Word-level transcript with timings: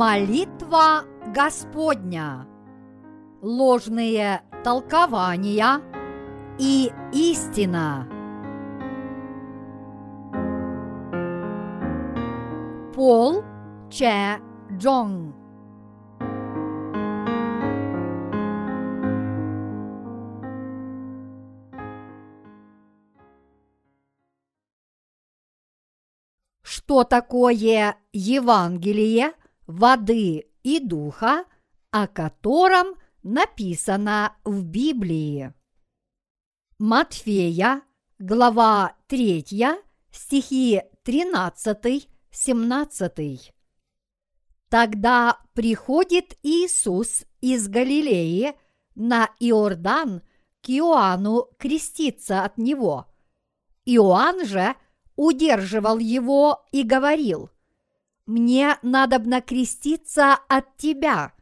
Молитва 0.00 1.04
Господня. 1.26 2.46
Ложные 3.42 4.40
толкования 4.64 5.82
и 6.58 6.90
истина. 7.12 8.08
Пол 12.94 13.44
Че 13.90 14.40
Джонг 14.78 15.34
Что 26.62 27.04
такое 27.04 27.96
Евангелие 28.14 29.34
воды 29.70 30.50
и 30.62 30.78
духа, 30.80 31.44
о 31.90 32.06
котором 32.06 32.94
написано 33.22 34.36
в 34.44 34.62
Библии? 34.64 35.54
Матфея, 36.78 37.82
глава 38.18 38.96
3, 39.08 39.44
стихи 40.10 40.82
13-17. 41.04 43.52
Тогда 44.68 45.38
приходит 45.52 46.38
Иисус 46.42 47.24
из 47.40 47.68
Галилеи 47.68 48.54
на 48.94 49.28
Иордан 49.40 50.22
к 50.62 50.70
Иоанну 50.70 51.48
креститься 51.58 52.44
от 52.44 52.56
него. 52.58 53.06
Иоанн 53.84 54.46
же 54.46 54.74
удерживал 55.16 55.98
его 55.98 56.64
и 56.70 56.82
говорил, 56.82 57.50
«Мне 58.30 58.78
надобно 58.82 59.40
креститься 59.40 60.34
от 60.34 60.76
тебя, 60.76 61.34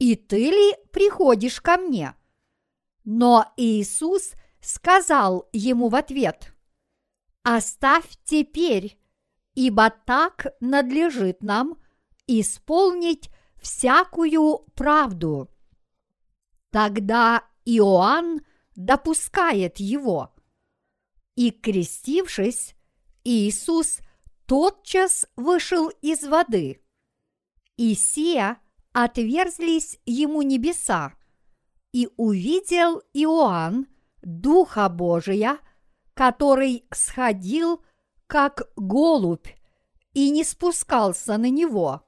и 0.00 0.16
ты 0.16 0.50
ли 0.50 0.74
приходишь 0.90 1.60
ко 1.60 1.76
мне?» 1.76 2.16
Но 3.04 3.52
Иисус 3.56 4.32
сказал 4.60 5.48
ему 5.52 5.88
в 5.88 5.94
ответ, 5.94 6.56
«Оставь 7.44 8.18
теперь, 8.24 8.98
ибо 9.54 9.90
так 9.90 10.48
надлежит 10.58 11.44
нам 11.44 11.80
исполнить 12.26 13.30
всякую 13.54 14.66
правду». 14.74 15.48
Тогда 16.70 17.44
Иоанн 17.64 18.40
допускает 18.74 19.78
его. 19.78 20.34
И 21.36 21.52
крестившись, 21.52 22.74
Иисус 23.22 24.00
тотчас 24.48 25.26
вышел 25.36 25.90
из 26.00 26.24
воды. 26.24 26.80
И 27.76 27.94
сия 27.94 28.56
отверзлись 28.92 30.00
ему 30.06 30.40
небеса, 30.40 31.12
и 31.92 32.08
увидел 32.16 33.02
Иоанн 33.12 33.86
Духа 34.22 34.88
Божия, 34.88 35.58
который 36.14 36.86
сходил 36.90 37.84
как 38.26 38.70
голубь 38.74 39.48
и 40.14 40.30
не 40.30 40.44
спускался 40.44 41.36
на 41.36 41.50
него. 41.50 42.02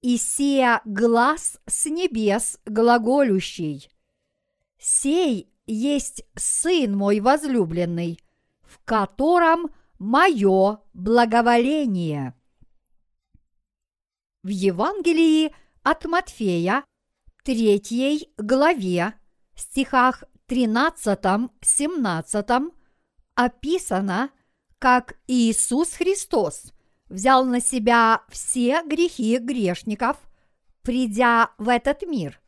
И 0.00 0.16
сия 0.16 0.80
глаз 0.86 1.60
с 1.66 1.86
небес 1.86 2.58
глаголющий. 2.64 3.90
Сей 4.78 5.52
есть 5.66 6.24
Сын 6.36 6.96
мой 6.96 7.20
возлюбленный, 7.20 8.18
в 8.62 8.78
котором 8.84 9.70
мое 9.98 10.80
благоволение. 10.94 12.34
В 14.42 14.48
Евангелии 14.48 15.54
от 15.82 16.04
Матфея, 16.04 16.84
3 17.44 18.32
главе, 18.36 19.14
стихах 19.54 20.24
13-17 20.48 22.72
описано, 23.34 24.30
как 24.78 25.18
Иисус 25.26 25.92
Христос 25.92 26.72
взял 27.08 27.44
на 27.44 27.60
себя 27.60 28.22
все 28.28 28.82
грехи 28.84 29.38
грешников, 29.38 30.16
придя 30.82 31.50
в 31.58 31.68
этот 31.68 32.02
мир. 32.02 32.40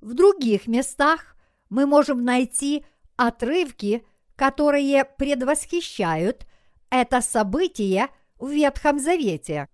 В 0.00 0.14
других 0.14 0.66
местах 0.66 1.36
мы 1.68 1.86
можем 1.86 2.24
найти 2.24 2.84
отрывки, 3.16 4.04
которые 4.34 5.04
предвосхищают 5.04 6.46
это 6.90 7.20
событие 7.20 8.08
в 8.38 8.50
Ветхом 8.50 8.98
Завете. 8.98 9.68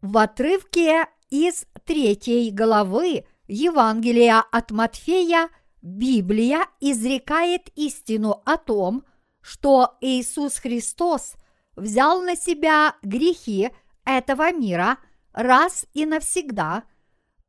В 0.00 0.16
отрывке 0.18 1.06
из 1.28 1.66
третьей 1.84 2.50
главы 2.50 3.24
Евангелия 3.46 4.40
от 4.50 4.70
Матфея 4.70 5.48
Библия 5.82 6.66
изрекает 6.80 7.68
истину 7.76 8.42
о 8.44 8.56
том, 8.56 9.04
что 9.40 9.96
Иисус 10.00 10.56
Христос 10.56 11.34
взял 11.76 12.22
на 12.22 12.36
себя 12.36 12.96
грехи 13.02 13.70
этого 14.04 14.52
мира 14.52 14.98
раз 15.32 15.86
и 15.94 16.04
навсегда, 16.04 16.84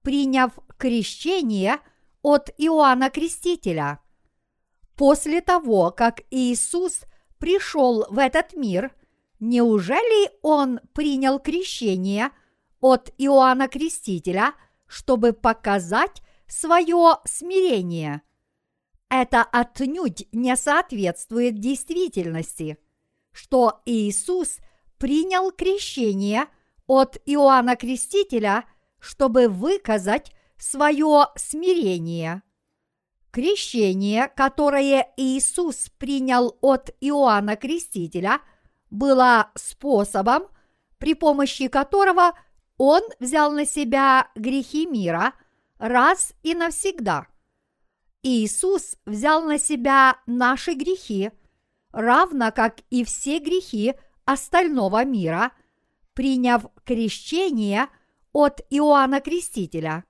приняв 0.02 0.54
крещение 0.78 1.80
от 2.22 2.50
Иоанна 2.58 3.10
Крестителя. 3.10 4.00
После 4.96 5.42
того, 5.42 5.92
как 5.92 6.22
Иисус 6.30 7.02
пришел 7.42 8.06
в 8.08 8.20
этот 8.20 8.54
мир, 8.54 8.96
неужели 9.40 10.30
он 10.44 10.80
принял 10.94 11.40
крещение 11.40 12.30
от 12.80 13.12
Иоанна 13.18 13.68
Крестителя, 13.68 14.54
чтобы 14.86 15.34
показать 15.34 16.22
свое 16.48 17.18
смирение? 17.26 18.22
Это 19.10 19.42
отнюдь 19.44 20.28
не 20.32 20.56
соответствует 20.56 21.60
действительности, 21.60 22.78
что 23.34 23.82
Иисус 23.86 24.60
принял 25.00 25.52
крещение 25.52 26.46
от 26.86 27.18
Иоанна 27.26 27.76
Крестителя, 27.76 28.66
чтобы 29.00 29.48
выказать 29.48 30.32
свое 30.58 31.26
смирение– 31.36 32.44
Крещение, 33.32 34.28
которое 34.28 35.14
Иисус 35.16 35.90
принял 35.98 36.58
от 36.62 36.90
Иоанна 37.00 37.56
Крестителя, 37.56 38.42
было 38.90 39.52
способом, 39.56 40.44
при 40.98 41.14
помощи 41.14 41.68
которого 41.70 42.34
он 42.78 43.02
взял 43.20 43.52
на 43.52 43.66
себя 43.66 44.30
грехи 44.36 44.86
мира 44.86 45.34
раз 45.78 46.34
и 46.44 46.54
навсегда. 46.54 47.28
Иисус 48.22 48.98
взял 49.06 49.44
на 49.44 49.58
себя 49.58 50.18
наши 50.28 50.74
грехи, 50.74 51.32
равно 51.92 52.52
как 52.52 52.82
и 52.90 53.04
все 53.06 53.40
грехи 53.40 53.94
остального 54.26 55.06
мира, 55.06 55.54
приняв 56.14 56.66
крещение 56.84 57.88
от 58.34 58.62
Иоанна 58.70 59.22
Крестителя. 59.22 60.04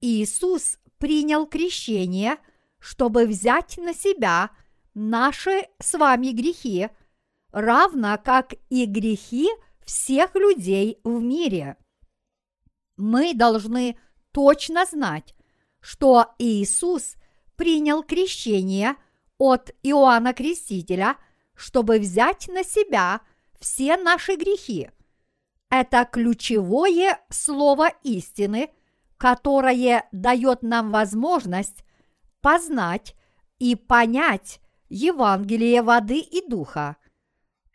Иисус 0.00 0.78
принял 0.98 1.46
крещение, 1.46 2.36
чтобы 2.78 3.26
взять 3.26 3.78
на 3.78 3.94
себя 3.94 4.50
наши 4.94 5.68
с 5.80 5.96
вами 5.96 6.28
грехи, 6.32 6.88
равно 7.50 8.18
как 8.22 8.54
и 8.68 8.84
грехи 8.84 9.48
всех 9.84 10.34
людей 10.34 10.98
в 11.04 11.20
мире. 11.20 11.76
Мы 12.96 13.32
должны 13.34 13.98
точно 14.32 14.84
знать, 14.86 15.34
что 15.80 16.26
Иисус 16.38 17.14
принял 17.56 18.02
крещение 18.02 18.96
от 19.38 19.70
Иоанна 19.82 20.34
Крестителя, 20.34 21.16
чтобы 21.54 21.98
взять 21.98 22.48
на 22.48 22.64
себя 22.64 23.20
все 23.58 23.96
наши 23.96 24.36
грехи. 24.36 24.90
Это 25.70 26.08
ключевое 26.10 27.20
слово 27.30 27.88
истины– 28.02 28.70
которое 29.18 30.08
дает 30.12 30.62
нам 30.62 30.92
возможность 30.92 31.84
познать 32.40 33.14
и 33.58 33.74
понять 33.74 34.60
Евангелие 34.88 35.82
воды 35.82 36.20
и 36.20 36.48
духа. 36.48 36.96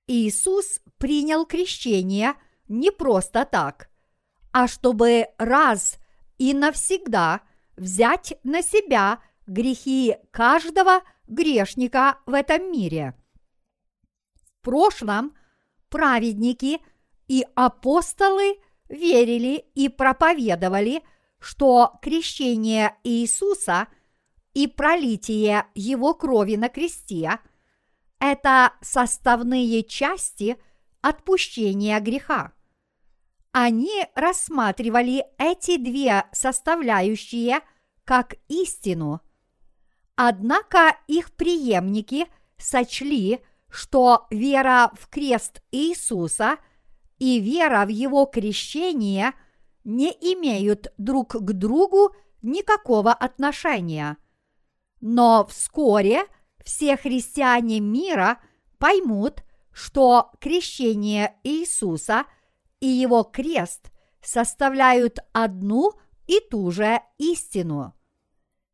Иисус 0.07 0.79
принял 0.97 1.45
крещение 1.45 2.33
не 2.69 2.91
просто 2.91 3.45
так, 3.45 3.89
а 4.51 4.67
чтобы 4.67 5.27
раз 5.37 5.97
и 6.37 6.53
навсегда 6.53 7.41
взять 7.75 8.33
на 8.43 8.61
себя 8.61 9.19
грехи 9.45 10.15
каждого 10.31 11.01
грешника 11.27 12.19
в 12.25 12.33
этом 12.33 12.71
мире. 12.71 13.15
В 14.33 14.63
прошлом 14.63 15.35
праведники 15.89 16.79
и 17.27 17.45
апостолы 17.53 18.59
верили 18.87 19.65
и 19.75 19.89
проповедовали– 19.89 21.03
что 21.43 21.99
крещение 22.01 22.95
Иисуса 23.03 23.87
и 24.53 24.65
пролитие 24.65 25.65
Его 25.75 26.13
крови 26.13 26.55
на 26.55 26.69
кресте– 26.69 27.39
это 28.19 28.71
составные 28.81 29.83
части 29.83 30.57
отпущения 31.01 31.99
греха. 31.99 32.53
Они 33.51 34.05
рассматривали 34.15 35.25
эти 35.37 35.75
две 35.75 36.23
составляющие 36.31 37.59
как 38.05 38.35
истину. 38.47 39.19
Однако 40.15 40.95
их 41.07 41.33
преемники 41.33 42.27
сочли, 42.57 43.41
что 43.69 44.27
вера 44.29 44.93
в 44.97 45.09
крест 45.09 45.61
Иисуса 45.71 46.55
и 47.19 47.41
вера 47.41 47.85
в 47.85 47.89
его 47.89 48.25
крещение 48.27 49.33
не 49.83 50.09
имеют 50.11 50.93
друг 50.97 51.35
к 51.35 51.51
другу 51.53 52.15
никакого 52.41 53.11
отношения. 53.13 54.17
Но 55.01 55.45
вскоре 55.45 56.25
все 56.63 56.95
христиане 56.97 57.79
мира 57.79 58.39
поймут, 58.77 59.43
что 59.71 60.31
крещение 60.39 61.35
Иисуса 61.43 62.25
и 62.79 62.87
его 62.87 63.23
крест 63.23 63.91
составляют 64.21 65.19
одну 65.33 65.93
и 66.27 66.39
ту 66.39 66.71
же 66.71 67.01
истину. 67.17 67.93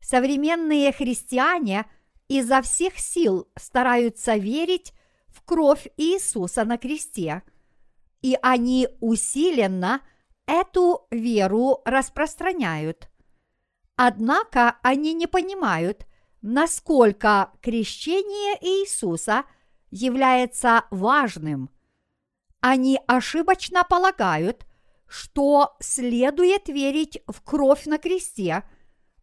Современные 0.01 0.91
христиане 0.91 1.85
изо 2.27 2.61
всех 2.61 2.99
сил 2.99 3.47
стараются 3.57 4.35
верить 4.35 4.93
в 5.27 5.43
кровь 5.43 5.87
Иисуса 5.97 6.63
на 6.63 6.77
кресте, 6.77 7.43
и 8.21 8.37
они 8.41 8.87
усиленно 8.99 10.01
эту 10.49 11.07
веру 11.11 11.81
распространяют. 11.85 13.07
Однако 13.95 14.77
они 14.81 15.13
не 15.13 15.27
понимают, 15.27 16.07
насколько 16.41 17.51
крещение 17.61 18.57
Иисуса 18.59 19.43
является 19.91 20.85
важным. 20.89 21.69
Они 22.61 22.99
ошибочно 23.07 23.83
полагают, 23.83 24.65
что 25.07 25.75
следует 25.79 26.67
верить 26.67 27.21
в 27.27 27.41
кровь 27.41 27.85
на 27.85 27.99
кресте, 27.99 28.63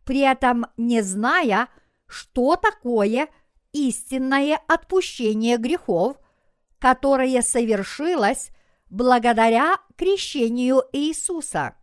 при 0.04 0.20
этом 0.20 0.66
не 0.76 1.02
зная, 1.02 1.68
что 2.06 2.56
такое 2.56 3.28
истинное 3.72 4.60
отпущение 4.68 5.56
грехов, 5.56 6.18
которое 6.78 7.42
совершилось 7.42 8.50
благодаря 8.88 9.78
крещению 9.96 10.82
Иисуса. 10.92 11.76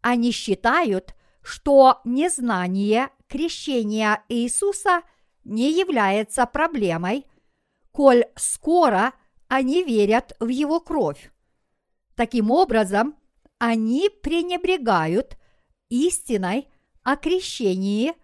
Они 0.00 0.30
считают, 0.30 1.14
что 1.42 2.00
незнание 2.04 3.10
крещения 3.28 4.22
Иисуса 4.28 5.02
не 5.44 5.70
является 5.70 6.46
проблемой, 6.46 7.26
коль 7.92 8.24
скоро 8.36 9.12
они 9.48 9.82
верят 9.84 10.36
в 10.40 10.48
Его 10.48 10.80
кровь. 10.80 11.30
Таким 12.14 12.50
образом, 12.50 13.16
они 13.58 14.10
пренебрегают 14.22 15.38
истиной 15.88 16.68
о 17.02 17.16
крещении 17.16 18.14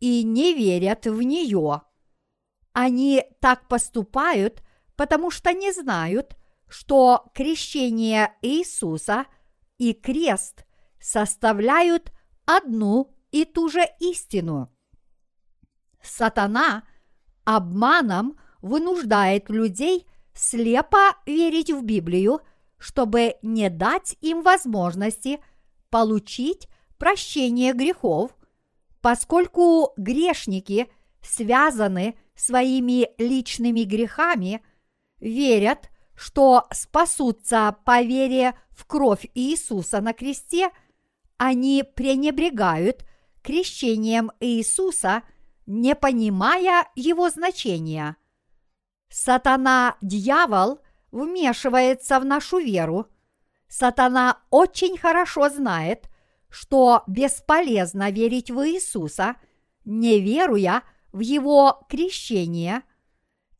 и 0.00 0.22
не 0.22 0.52
верят 0.52 1.06
в 1.06 1.22
нее. 1.22 1.82
Они 2.72 3.24
так 3.40 3.68
поступают, 3.68 4.62
потому 4.96 5.30
что 5.30 5.52
не 5.52 5.72
знают, 5.72 6.36
что 6.68 7.30
крещение 7.34 8.34
Иисуса 8.42 9.26
и 9.78 9.92
крест 9.92 10.64
составляют 11.00 12.12
одну 12.44 13.14
и 13.30 13.44
ту 13.44 13.68
же 13.68 13.82
истину. 14.00 14.72
Сатана 16.02 16.84
обманом 17.44 18.38
вынуждает 18.62 19.50
людей 19.50 20.06
слепо 20.34 21.16
верить 21.26 21.70
в 21.70 21.82
Библию, 21.82 22.40
чтобы 22.78 23.36
не 23.42 23.70
дать 23.70 24.16
им 24.20 24.42
возможности 24.42 25.40
получить 25.90 26.68
прощение 26.98 27.72
грехов, 27.72 28.36
поскольку 29.00 29.92
грешники 29.96 30.88
связаны 31.22 32.18
своими 32.34 33.08
личными 33.18 33.82
грехами, 33.82 34.62
верят, 35.18 35.90
что 36.16 36.66
спасутся 36.72 37.76
по 37.84 38.02
вере 38.02 38.58
в 38.70 38.86
кровь 38.86 39.26
Иисуса 39.34 40.00
на 40.00 40.12
кресте, 40.12 40.70
они 41.36 41.84
пренебрегают 41.84 43.04
крещением 43.42 44.32
Иисуса, 44.40 45.22
не 45.66 45.94
понимая 45.94 46.88
его 46.94 47.28
значения. 47.28 48.16
Сатана-дьявол 49.08 50.80
вмешивается 51.12 52.18
в 52.18 52.24
нашу 52.24 52.58
веру. 52.58 53.06
Сатана 53.68 54.38
очень 54.50 54.96
хорошо 54.96 55.48
знает, 55.48 56.08
что 56.48 57.02
бесполезно 57.06 58.10
верить 58.10 58.50
в 58.50 58.66
Иисуса, 58.66 59.36
не 59.84 60.20
веруя 60.20 60.82
в 61.12 61.20
его 61.20 61.84
крещение. 61.88 62.82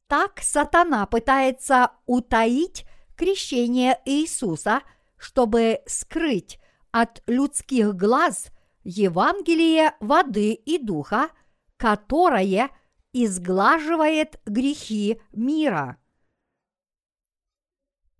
Так 0.08 0.40
сатана 0.40 1.06
пытается 1.06 1.90
утаить 2.06 2.86
крещение 3.16 4.00
Иисуса, 4.04 4.82
чтобы 5.16 5.80
скрыть 5.86 6.60
от 6.92 7.22
людских 7.26 7.94
глаз 7.94 8.52
Евангелие 8.84 9.94
воды 10.00 10.52
и 10.52 10.78
духа, 10.78 11.30
которое 11.76 12.70
изглаживает 13.12 14.40
грехи 14.46 15.20
мира. 15.32 15.96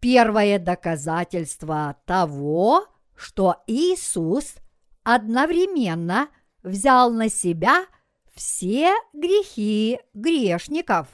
Первое 0.00 0.58
доказательство 0.58 2.00
того, 2.04 2.86
что 3.14 3.62
Иисус 3.66 4.56
одновременно 5.04 6.28
взял 6.62 7.12
на 7.12 7.28
себя 7.28 7.86
все 8.34 8.92
грехи 9.12 10.00
грешников. 10.14 11.08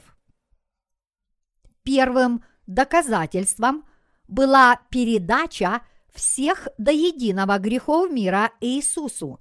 Первым 1.83 2.43
доказательством 2.65 3.85
была 4.27 4.81
передача 4.89 5.81
всех 6.13 6.67
до 6.77 6.91
единого 6.91 7.57
грехов 7.59 8.09
мира 8.11 8.51
Иисусу, 8.61 9.39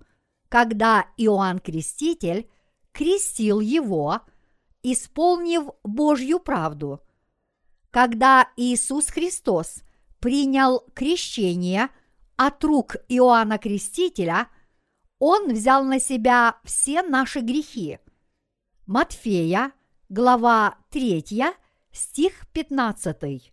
когда 0.48 1.06
Иоанн 1.16 1.60
Креститель 1.60 2.50
крестил 2.92 3.60
его, 3.60 4.20
исполнив 4.82 5.70
Божью 5.82 6.40
правду. 6.40 7.00
Когда 7.90 8.48
Иисус 8.56 9.06
Христос 9.06 9.82
принял 10.18 10.80
крещение 10.94 11.90
от 12.36 12.64
рук 12.64 12.96
Иоанна 13.08 13.58
Крестителя, 13.58 14.48
Он 15.18 15.52
взял 15.52 15.84
на 15.84 16.00
себя 16.00 16.56
все 16.64 17.02
наши 17.02 17.40
грехи. 17.40 17.98
Матфея, 18.86 19.72
глава 20.08 20.76
3, 20.90 21.24
стих 21.92 22.46
15. 22.52 23.52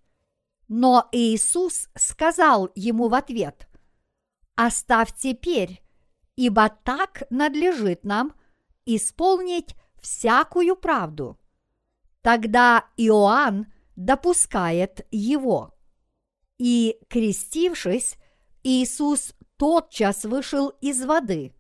Но 0.68 1.08
Иисус 1.12 1.90
сказал 1.96 2.70
ему 2.76 3.10
в 3.10 3.14
ответ, 3.14 3.68
«Оставь 4.56 5.16
теперь, 5.16 5.82
ибо 6.36 6.70
так 6.70 7.24
надлежит 7.30 8.04
нам 8.04 8.34
исполнить 8.86 9.76
всякую 10.02 10.76
правду». 10.76 11.40
Тогда 12.22 12.86
Иоанн 12.98 13.72
допускает 13.96 15.08
его. 15.12 15.76
И, 16.58 17.00
крестившись, 17.08 18.18
Иисус 18.64 19.34
тотчас 19.58 20.26
вышел 20.26 20.70
из 20.82 21.04
воды. 21.06 21.54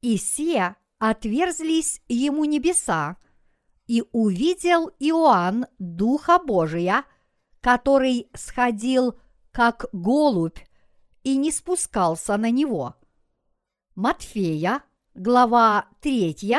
И 0.00 0.16
се 0.16 0.76
отверзлись 0.98 2.00
ему 2.08 2.44
небеса, 2.44 3.16
и 3.88 4.04
увидел 4.12 4.90
Иоанн 5.00 5.66
Духа 5.78 6.38
Божия– 6.38 7.04
который 7.60 8.30
сходил 8.34 9.18
как 9.52 9.86
голубь 9.92 10.58
и 11.22 11.36
не 11.36 11.50
спускался 11.50 12.36
на 12.36 12.50
него. 12.50 12.94
Матфея, 13.94 14.82
глава 15.14 15.88
3, 16.00 16.58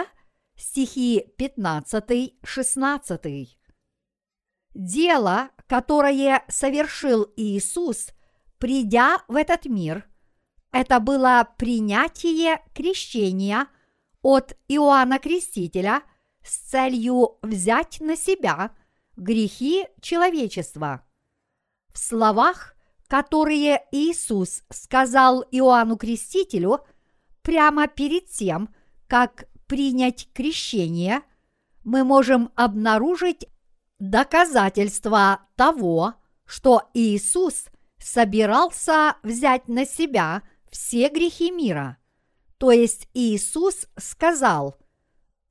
стихи 0.55 1.25
15-16. 1.38 3.48
Дело, 4.74 5.50
которое 5.67 6.43
совершил 6.48 7.31
Иисус, 7.36 8.09
придя 8.59 9.24
в 9.27 9.36
этот 9.36 9.65
мир, 9.65 10.07
это 10.71 11.00
было 11.00 11.48
принятие 11.57 12.63
крещения 12.75 13.67
от 14.21 14.55
Иоанна 14.67 15.17
Крестителя 15.17 16.03
с 16.43 16.58
целью 16.58 17.38
взять 17.41 18.00
на 18.00 18.15
себя 18.15 18.72
грехи 19.15 19.88
человечества. 20.01 21.03
В 21.93 21.98
словах, 21.98 22.75
которые 23.08 23.84
Иисус 23.91 24.63
сказал 24.69 25.43
Иоанну 25.51 25.98
Крестителю 25.98 26.79
прямо 27.41 27.88
перед 27.88 28.29
тем, 28.29 28.74
как 29.08 29.46
принять 29.67 30.29
крещение, 30.34 31.22
мы 31.84 32.03
можем 32.03 32.51
обнаружить 32.55 33.48
доказательства 34.00 35.41
того, 35.55 36.15
что 36.46 36.89
Иисус 36.93 37.65
собирался 37.98 39.17
взять 39.24 39.67
на 39.67 39.86
себя 39.86 40.43
все 40.72 41.10
грехи 41.10 41.51
мира. 41.51 41.98
То 42.58 42.72
есть 42.72 43.08
Иисус 43.13 43.88
сказал, 43.98 44.77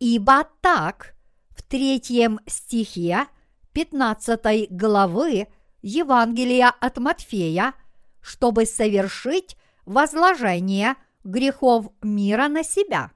«Ибо 0.00 0.48
так» 0.60 1.14
в 1.50 1.62
третьем 1.62 2.38
стихе 2.46 3.26
15 3.72 4.70
главы 4.70 5.48
Евангелия 5.82 6.68
от 6.68 6.98
Матфея, 6.98 7.74
чтобы 8.20 8.64
совершить 8.64 9.56
возложение 9.86 10.94
грехов 11.24 11.86
мира 12.02 12.48
на 12.48 12.62
себя. 12.62 13.10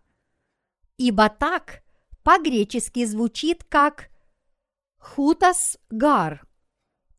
Ибо 0.96 1.28
так 1.28 1.82
по-гречески 2.22 3.04
звучит 3.04 3.64
как 3.64 4.08
«хутас 4.98 5.78
гар». 5.90 6.46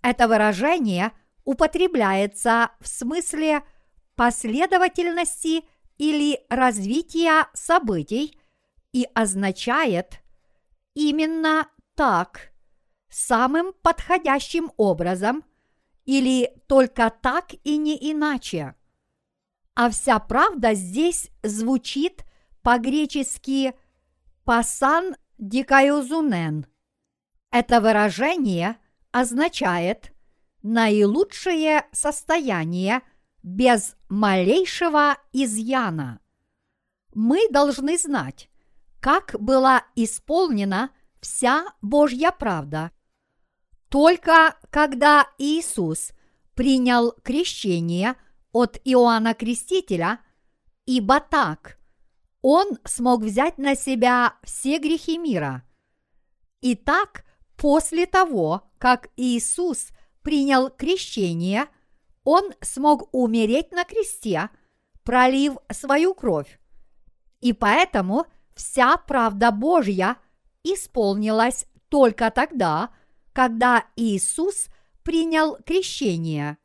Это 0.01 0.27
выражение 0.27 1.11
употребляется 1.45 2.71
в 2.79 2.87
смысле 2.87 3.63
последовательности 4.15 5.63
или 5.97 6.39
развития 6.49 7.47
событий 7.53 8.37
и 8.93 9.07
означает 9.13 10.21
именно 10.93 11.67
так, 11.95 12.53
самым 13.09 13.73
подходящим 13.81 14.71
образом 14.77 15.43
или 16.05 16.53
только 16.67 17.09
так 17.09 17.53
и 17.63 17.77
не 17.77 17.97
иначе. 18.11 18.75
А 19.75 19.89
вся 19.89 20.19
правда 20.19 20.73
здесь 20.73 21.29
звучит 21.41 22.23
по-гречески 22.61 23.73
«пасан 24.45 25.15
дикаюзунен». 25.37 26.67
Это 27.51 27.81
выражение 27.81 28.77
означает 29.11 30.13
наилучшее 30.61 31.85
состояние 31.91 33.01
без 33.43 33.95
малейшего 34.09 35.17
изъяна. 35.31 36.19
Мы 37.13 37.47
должны 37.49 37.97
знать, 37.97 38.49
как 39.03 39.35
была 39.37 39.83
исполнена 39.95 40.89
вся 41.19 41.65
Божья 41.81 42.31
правда. 42.31 42.91
Только 43.89 44.57
когда 44.69 45.27
Иисус 45.37 46.13
принял 46.55 47.11
крещение 47.21 48.15
от 48.53 48.79
Иоанна 48.85 49.33
Крестителя, 49.33 50.21
ибо 50.85 51.19
так 51.19 51.79
он 52.41 52.77
смог 52.85 53.23
взять 53.23 53.57
на 53.57 53.75
себя 53.75 54.35
все 54.41 54.77
грехи 54.79 55.17
мира. 55.17 55.63
Итак, 56.61 57.25
после 57.57 58.05
того, 58.05 58.71
как 58.77 59.09
Иисус 59.17 59.89
принял 60.21 60.69
крещение, 60.69 61.65
он 62.23 62.53
смог 62.61 63.13
умереть 63.13 63.73
на 63.73 63.83
кресте, 63.83 64.49
пролив 65.03 65.57
свою 65.69 66.13
кровь. 66.13 66.57
И 67.41 67.51
поэтому 67.51 68.27
вся 68.55 68.97
правда 68.97 69.51
Божья 69.51 70.17
исполнилась 70.63 71.65
только 71.89 72.31
тогда, 72.31 72.89
когда 73.33 73.85
Иисус 73.95 74.67
принял 75.03 75.57
крещение. 75.65 76.57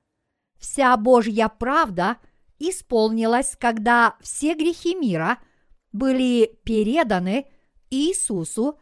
Вся 0.59 0.97
Божья 0.97 1.49
правда 1.49 2.19
исполнилась, 2.59 3.57
когда 3.59 4.17
все 4.21 4.55
грехи 4.55 4.95
мира 4.95 5.39
были 5.93 6.59
переданы 6.65 7.47
Иисусу 7.91 8.79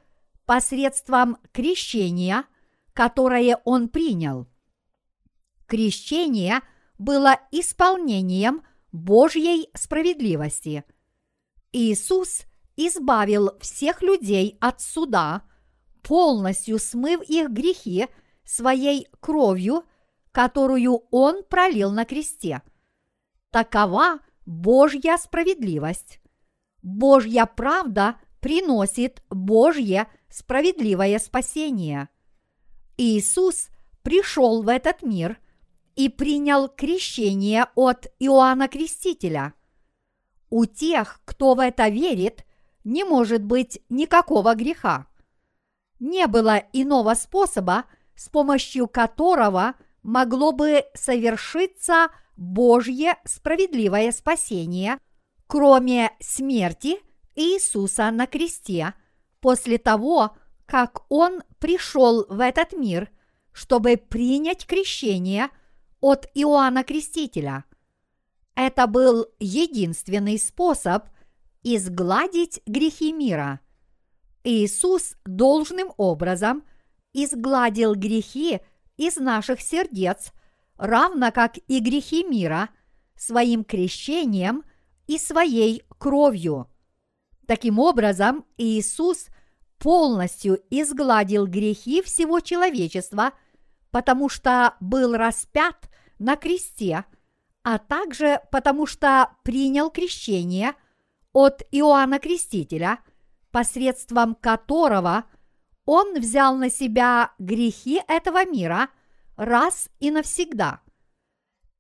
посредством 0.47 1.39
крещения, 1.53 2.45
которое 2.93 3.61
он 3.65 3.89
принял. 3.89 4.47
Крещение 5.67 6.61
было 6.99 7.39
исполнением 7.51 8.63
Божьей 8.93 9.69
справедливости. 9.75 10.85
Иисус 11.73 12.47
избавил 12.76 13.59
всех 13.61 14.02
людей 14.02 14.56
от 14.61 14.80
суда, 14.80 15.42
полностью 16.02 16.78
смыв 16.78 17.23
их 17.23 17.50
грехи 17.50 18.06
своей 18.45 19.09
кровью, 19.21 19.85
которую 20.33 21.02
Он 21.11 21.42
пролил 21.45 21.90
на 21.90 22.04
кресте. 22.04 22.62
Такова 23.50 24.21
Божья 24.45 25.16
справедливость. 25.16 26.21
Божья 26.83 27.47
правда 27.47 28.16
приносит 28.40 29.23
Божье 29.28 30.06
справедливое 30.28 31.18
спасение. 31.18 32.09
Иисус 32.97 33.68
пришел 34.02 34.62
в 34.62 34.68
этот 34.68 35.02
мир 35.02 35.38
и 35.97 36.09
принял 36.09 36.68
крещение 36.68 37.66
от 37.75 38.06
Иоанна 38.21 38.68
Крестителя. 38.68 39.54
У 40.49 40.64
тех, 40.64 41.21
кто 41.25 41.54
в 41.54 41.61
это 41.61 41.88
верит, 41.88 42.46
не 42.87 43.02
может 43.02 43.43
быть 43.43 43.81
никакого 43.88 44.55
греха. 44.55 45.09
Не 45.99 46.28
было 46.28 46.62
иного 46.73 47.14
способа, 47.14 47.85
с 48.14 48.28
помощью 48.28 48.87
которого 48.87 49.75
могло 50.05 50.52
бы 50.52 50.85
совершиться 50.95 52.11
Божье 52.37 53.16
справедливое 53.25 54.12
спасение, 54.12 54.99
кроме 55.49 56.12
смерти 56.21 57.00
Иисуса 57.35 58.09
на 58.12 58.28
кресте, 58.28 58.95
после 59.40 59.78
того, 59.78 60.37
как 60.64 61.07
Он 61.09 61.43
пришел 61.59 62.25
в 62.28 62.38
этот 62.38 62.73
мир, 62.73 63.11
чтобы 63.50 63.97
принять 63.97 64.64
крещение 64.64 65.49
от 66.00 66.28
Иоанна 66.35 66.85
Крестителя. 66.85 67.64
Это 68.55 68.87
был 68.87 69.26
единственный 69.40 70.38
способ 70.38 71.09
изгладить 71.66 72.62
грехи 72.64 73.12
мира. 73.12 73.58
Иисус 74.44 75.16
должным 75.25 75.92
образом 75.96 76.62
изгладил 77.12 77.96
грехи 77.96 78.61
из 78.96 79.16
наших 79.16 79.61
сердец, 79.61 80.32
равно 80.76 81.32
как 81.32 81.58
и 81.66 81.80
грехи 81.80 82.23
мира, 82.23 82.68
своим 83.16 83.64
крещением 83.64 84.62
и 85.08 85.18
своей 85.18 85.82
кровью. 85.99 86.70
Таким 87.49 87.80
образом, 87.80 88.44
Иисус 88.56 89.26
полностью 89.80 90.62
изгладил 90.70 91.49
грехи 91.49 92.00
всего 92.00 92.38
человечества, 92.38 93.32
потому 93.90 94.28
что 94.28 94.76
был 94.78 95.16
распят 95.16 95.90
на 96.20 96.37
кресте, 96.37 97.06
а 97.64 97.78
также 97.78 98.40
потому 98.52 98.87
что 98.87 99.32
принял 99.42 99.90
крещение– 99.90 100.73
от 101.37 101.61
Иоанна 101.71 102.19
Крестителя, 102.19 103.00
посредством 103.50 104.35
которого 104.35 105.26
он 105.85 106.19
взял 106.19 106.57
на 106.57 106.71
себя 106.71 107.35
грехи 107.38 108.00
этого 108.09 108.47
мира 108.47 108.88
раз 109.37 109.90
и 110.00 110.11
навсегда. 110.11 110.81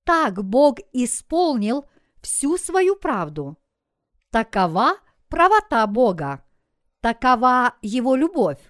Так 0.04 0.44
Бог 0.44 0.80
исполнил 0.92 1.86
всю 2.20 2.58
свою 2.58 2.96
правду. 2.96 3.56
Такова 4.30 4.98
правота 5.30 5.86
Бога, 5.86 6.44
такова 7.00 7.76
Его 7.80 8.14
любовь. 8.14 8.60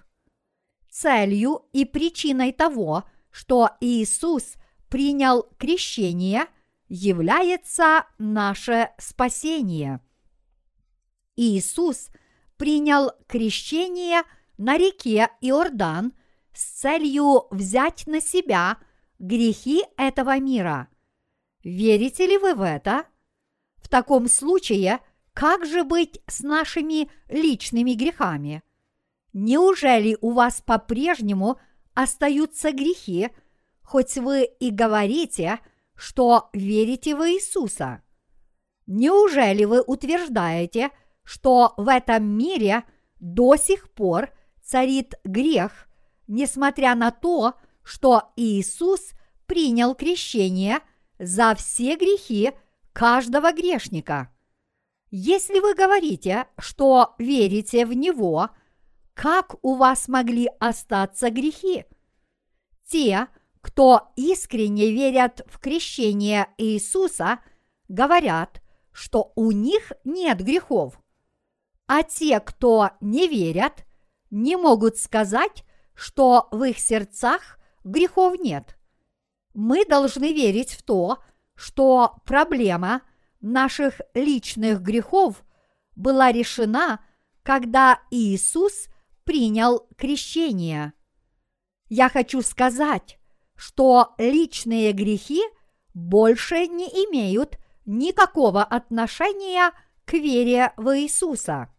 Целью 0.89 1.65
и 1.73 1.83
причиной 1.83 2.53
того, 2.53 3.03
что 3.29 3.71
Иисус 3.81 4.53
принял 4.87 5.49
крещение, 5.57 6.45
является 6.87 8.05
наше 8.17 8.91
спасение– 8.97 9.99
Иисус 11.37 12.09
принял 12.57 13.11
крещение 13.27 14.23
на 14.57 14.77
реке 14.77 15.29
Иордан 15.39 16.13
с 16.51 16.63
целью 16.63 17.45
взять 17.51 18.07
на 18.07 18.19
себя 18.19 18.77
грехи 19.19 19.83
этого 19.97 20.39
мира. 20.39 20.87
Верите 21.63 22.25
ли 22.25 22.37
вы 22.39 22.55
в 22.55 22.61
это? 22.61 23.05
В 23.75 23.87
таком 23.87 24.27
случае, 24.27 24.99
как 25.33 25.65
же 25.65 25.83
быть 25.83 26.19
с 26.27 26.41
нашими 26.41 27.09
личными 27.29 27.91
грехами? 27.91 28.63
Неужели 29.33 30.17
у 30.19 30.31
вас 30.31 30.61
по-прежнему 30.61 31.59
остаются 31.93 32.71
грехи, 32.71 33.29
хоть 33.83 34.17
вы 34.17 34.45
и 34.45 34.71
говорите, 34.71 35.59
что 35.95 36.49
верите 36.53 37.15
в 37.15 37.21
Иисуса? 37.29 38.01
Неужели 38.87 39.65
вы 39.65 39.81
утверждаете, 39.81 40.87
что 40.87 41.06
в 41.77 41.89
этом 41.89 42.23
мире 42.25 42.85
до 43.19 43.57
сих 43.57 43.91
пор 43.91 44.31
царит 44.63 45.15
грех, 45.25 45.87
несмотря 46.27 46.95
на 46.95 47.11
то, 47.11 47.55
что 47.83 48.31
Иисус 48.37 49.11
принял 49.45 49.93
крещение 49.93 50.79
за 51.19 51.53
все 51.55 51.95
грехи 51.97 52.53
каждого 52.93 53.51
грешника. 53.51 54.33
Если 55.09 55.59
вы 55.59 55.73
говорите, 55.73 56.47
что 56.57 57.15
верите 57.17 57.85
в 57.85 57.93
Него, 57.93 58.49
как 59.13 59.55
у 59.61 59.75
вас 59.75 60.07
могли 60.07 60.49
остаться 60.59 61.29
грехи? 61.29 61.85
Те, 62.85 63.27
кто 63.61 64.11
искренне 64.15 64.91
верят 64.91 65.41
в 65.47 65.59
крещение 65.59 66.47
Иисуса, 66.57 67.39
говорят, 67.89 68.61
что 68.91 69.33
у 69.35 69.51
них 69.51 69.91
нет 70.03 70.41
грехов. 70.41 70.99
А 71.87 72.03
те, 72.03 72.39
кто 72.39 72.91
не 72.99 73.27
верят, 73.27 73.85
не 74.29 74.57
могут 74.57 74.97
сказать, 74.97 75.63
что 75.93 76.47
в 76.51 76.63
их 76.63 76.79
сердцах 76.79 77.57
грехов 77.83 78.37
нет. 78.39 78.77
Мы 79.53 79.85
должны 79.85 80.33
верить 80.33 80.71
в 80.71 80.83
то, 80.83 81.19
что 81.55 82.17
проблема 82.25 83.01
наших 83.41 84.01
личных 84.13 84.81
грехов 84.81 85.43
была 85.95 86.31
решена, 86.31 86.99
когда 87.41 88.01
Иисус 88.11 88.87
принял 89.23 89.87
крещение. 89.97 90.93
Я 91.89 92.09
хочу 92.09 92.41
сказать, 92.41 93.17
что 93.55 94.13
личные 94.17 94.91
грехи 94.91 95.41
больше 95.93 96.67
не 96.67 96.85
имеют 96.85 97.57
никакого 97.85 98.63
отношения 98.63 99.71
к 100.05 100.13
вере 100.13 100.73
в 100.77 100.95
Иисуса. 100.99 101.73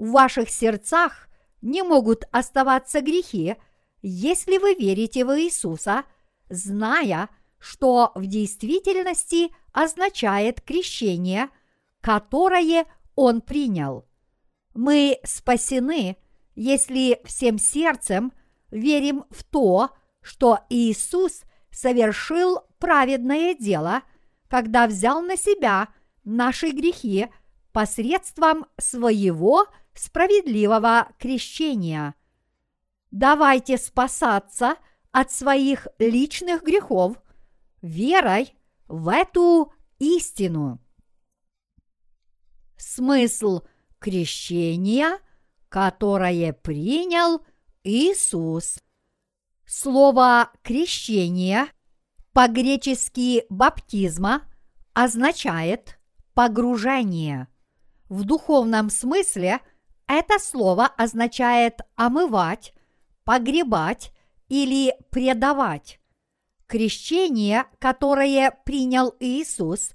В 0.00 0.12
ваших 0.12 0.48
сердцах 0.48 1.28
не 1.60 1.82
могут 1.82 2.24
оставаться 2.32 3.02
грехи, 3.02 3.56
если 4.00 4.56
вы 4.56 4.74
верите 4.74 5.26
в 5.26 5.38
Иисуса, 5.38 6.04
зная, 6.48 7.28
что 7.58 8.10
в 8.14 8.24
действительности 8.24 9.54
означает 9.74 10.62
крещение, 10.62 11.50
которое 12.00 12.86
Он 13.14 13.42
принял. 13.42 14.08
Мы 14.72 15.18
спасены, 15.22 16.16
если 16.54 17.20
всем 17.26 17.58
сердцем 17.58 18.32
верим 18.70 19.26
в 19.28 19.44
то, 19.44 19.90
что 20.22 20.60
Иисус 20.70 21.42
совершил 21.70 22.60
праведное 22.78 23.52
дело, 23.52 24.00
когда 24.48 24.86
взял 24.86 25.20
на 25.20 25.36
себя 25.36 25.88
наши 26.24 26.70
грехи 26.70 27.28
посредством 27.72 28.64
своего 28.78 29.66
справедливого 29.94 31.08
крещения. 31.18 32.14
Давайте 33.10 33.76
спасаться 33.76 34.76
от 35.12 35.32
своих 35.32 35.88
личных 35.98 36.62
грехов 36.62 37.16
верой 37.82 38.54
в 38.86 39.08
эту 39.08 39.72
истину. 39.98 40.80
Смысл 42.76 43.62
крещения, 43.98 45.18
которое 45.68 46.52
принял 46.52 47.44
Иисус. 47.84 48.78
Слово 49.66 50.50
«крещение» 50.62 51.66
по-гречески 52.32 53.44
«баптизма» 53.50 54.42
означает 54.94 55.98
«погружение». 56.34 57.48
В 58.08 58.24
духовном 58.24 58.90
смысле 58.90 59.60
это 60.12 60.38
слово 60.38 60.86
означает 60.86 61.80
омывать, 61.94 62.74
погребать 63.24 64.12
или 64.48 64.96
предавать. 65.10 66.00
Крещение, 66.66 67.66
которое 67.78 68.50
принял 68.64 69.14
Иисус, 69.20 69.92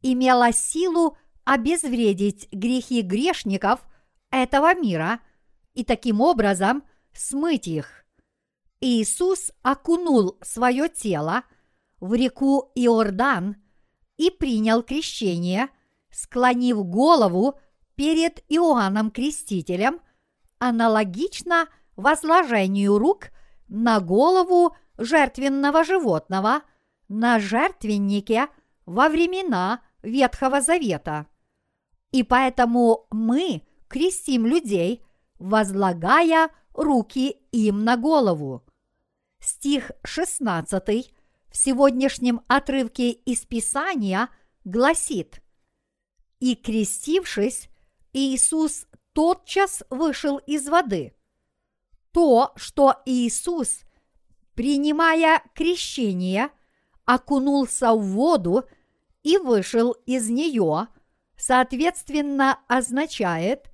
имело 0.00 0.52
силу 0.52 1.16
обезвредить 1.44 2.48
грехи 2.52 3.02
грешников 3.02 3.80
этого 4.30 4.74
мира 4.74 5.20
и 5.74 5.84
таким 5.84 6.20
образом 6.20 6.84
смыть 7.12 7.68
их. 7.68 8.04
Иисус 8.80 9.52
окунул 9.62 10.38
свое 10.42 10.88
тело 10.88 11.44
в 12.00 12.14
реку 12.14 12.72
Иордан 12.74 13.56
и 14.16 14.30
принял 14.30 14.82
крещение, 14.82 15.68
склонив 16.10 16.84
голову 16.84 17.60
перед 17.94 18.42
Иоанном 18.48 19.10
Крестителем, 19.10 20.00
аналогично 20.58 21.68
возложению 21.96 22.98
рук 22.98 23.30
на 23.68 24.00
голову 24.00 24.76
жертвенного 24.98 25.84
животного 25.84 26.62
на 27.08 27.38
жертвеннике 27.38 28.48
во 28.86 29.08
времена 29.08 29.80
Ветхого 30.02 30.60
Завета. 30.60 31.26
И 32.10 32.22
поэтому 32.22 33.06
мы 33.10 33.62
крестим 33.88 34.46
людей, 34.46 35.04
возлагая 35.38 36.50
руки 36.74 37.36
им 37.50 37.84
на 37.84 37.96
голову 37.96 38.62
стих 39.42 39.90
16 40.04 41.12
в 41.50 41.56
сегодняшнем 41.56 42.40
отрывке 42.46 43.10
из 43.10 43.44
Писания 43.44 44.28
гласит 44.64 45.42
«И 46.40 46.54
крестившись, 46.54 47.68
Иисус 48.12 48.86
тотчас 49.12 49.82
вышел 49.90 50.38
из 50.38 50.68
воды». 50.68 51.14
То, 52.12 52.52
что 52.56 52.96
Иисус, 53.06 53.80
принимая 54.54 55.42
крещение, 55.54 56.50
окунулся 57.04 57.92
в 57.92 58.02
воду 58.02 58.64
и 59.22 59.38
вышел 59.38 59.92
из 60.04 60.28
нее, 60.28 60.88
соответственно, 61.36 62.60
означает 62.68 63.70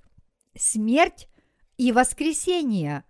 смерть 0.55 1.27
и 1.77 1.91
воскресение 1.91 3.03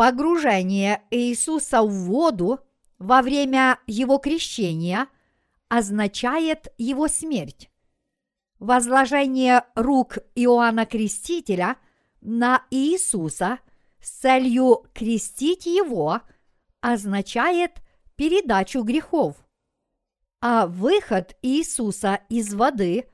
Погружение 0.00 1.02
Иисуса 1.10 1.82
в 1.82 1.90
воду 1.90 2.60
во 2.98 3.20
время 3.20 3.78
его 3.86 4.16
крещения 4.16 5.08
означает 5.68 6.68
его 6.78 7.06
смерть. 7.06 7.69
Возложение 8.60 9.64
рук 9.74 10.18
Иоанна 10.34 10.84
Крестителя 10.84 11.78
на 12.20 12.62
Иисуса 12.70 13.58
с 14.02 14.10
целью 14.10 14.84
крестить 14.92 15.64
его 15.64 16.20
означает 16.82 17.80
передачу 18.16 18.82
грехов. 18.82 19.36
А 20.42 20.66
выход 20.66 21.38
Иисуса 21.40 22.20
из 22.28 22.52
воды 22.52 23.08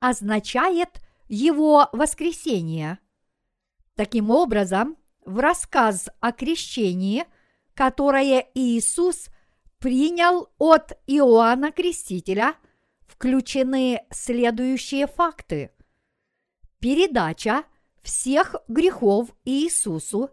означает 0.00 1.02
его 1.28 1.90
воскресение. 1.92 2.98
Таким 3.96 4.30
образом, 4.30 4.96
в 5.26 5.40
рассказ 5.40 6.08
о 6.20 6.32
крещении, 6.32 7.26
которое 7.74 8.48
Иисус 8.54 9.28
принял 9.78 10.48
от 10.56 10.98
Иоанна 11.06 11.70
Крестителя, 11.70 12.54
включены 13.16 14.02
следующие 14.10 15.06
факты. 15.06 15.70
Передача 16.78 17.64
всех 18.02 18.54
грехов 18.68 19.34
Иисусу, 19.44 20.30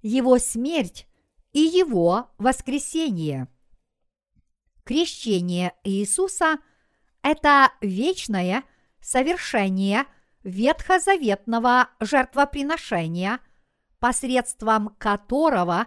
его 0.00 0.38
смерть 0.38 1.06
и 1.52 1.60
его 1.60 2.30
воскресение. 2.38 3.48
Крещение 4.84 5.74
Иисуса– 5.84 6.58
это 7.22 7.72
вечное 7.80 8.64
совершение 9.00 10.06
ветхозаветного 10.42 11.90
жертвоприношения– 12.00 13.40
посредством 14.00 14.96
которого 14.98 15.86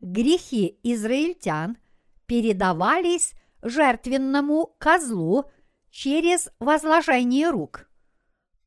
грехи 0.00 0.78
израильтян 0.82 1.78
передавались 2.26 3.32
жертвенному 3.62 4.74
козлу 4.78 5.50
через 5.94 6.50
возложение 6.58 7.50
рук. 7.50 7.88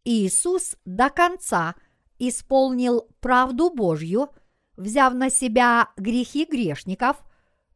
Иисус 0.05 0.77
до 0.85 1.09
конца 1.09 1.75
исполнил 2.19 3.09
правду 3.19 3.69
Божью, 3.69 4.29
взяв 4.77 5.13
на 5.13 5.29
себя 5.29 5.89
грехи 5.97 6.45
грешников 6.45 7.21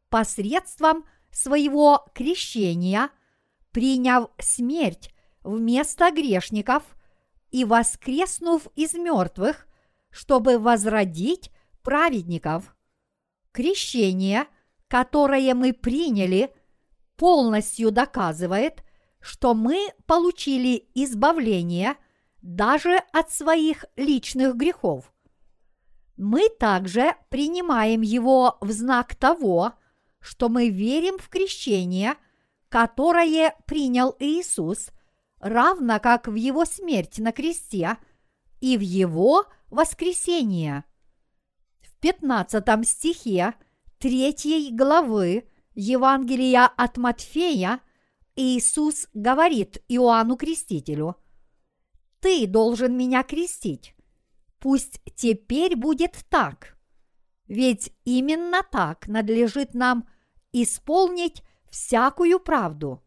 посредством 0.08 1.04
своего 1.30 2.06
крещения, 2.14 3.10
приняв 3.72 4.30
смерть 4.38 5.14
вместо 5.42 6.10
грешников 6.10 6.82
и 7.50 7.66
воскреснув 7.66 8.68
из 8.74 8.94
мертвых 8.94 9.66
чтобы 10.12 10.58
возродить 10.58 11.50
праведников. 11.82 12.76
Крещение, 13.50 14.46
которое 14.88 15.54
мы 15.54 15.72
приняли, 15.72 16.54
полностью 17.16 17.90
доказывает, 17.90 18.84
что 19.22 19.54
мы 19.54 19.88
получили 20.06 20.88
избавление 20.94 21.96
даже 22.42 22.96
от 23.12 23.30
своих 23.30 23.84
личных 23.96 24.56
грехов. 24.56 25.12
Мы 26.16 26.48
также 26.48 27.14
принимаем 27.30 28.02
его 28.02 28.58
в 28.60 28.70
знак 28.72 29.14
того, 29.14 29.72
что 30.20 30.48
мы 30.48 30.68
верим 30.68 31.18
в 31.18 31.28
крещение, 31.28 32.14
которое 32.68 33.54
принял 33.66 34.14
Иисус, 34.18 34.90
равно 35.38 36.00
как 36.00 36.28
в 36.28 36.34
его 36.34 36.64
смерть 36.64 37.18
на 37.18 37.32
кресте 37.32 37.96
и 38.60 38.76
в 38.76 38.80
его 38.80 39.44
воскресение. 39.70 40.84
В 41.80 41.92
15 42.00 42.88
стихе 42.88 43.54
третьей 43.98 44.72
главы 44.72 45.48
Евангелия 45.74 46.66
от 46.66 46.96
Матфея 46.96 47.80
Иисус 48.34 49.08
говорит 49.12 49.82
Иоанну 49.88 50.36
Крестителю, 50.36 51.16
«Ты 52.20 52.46
должен 52.46 52.96
меня 52.96 53.22
крестить. 53.22 53.94
Пусть 54.58 55.00
теперь 55.16 55.76
будет 55.76 56.24
так. 56.30 56.78
Ведь 57.46 57.92
именно 58.04 58.62
так 58.62 59.06
надлежит 59.08 59.74
нам 59.74 60.08
исполнить 60.52 61.42
всякую 61.70 62.40
правду. 62.40 63.02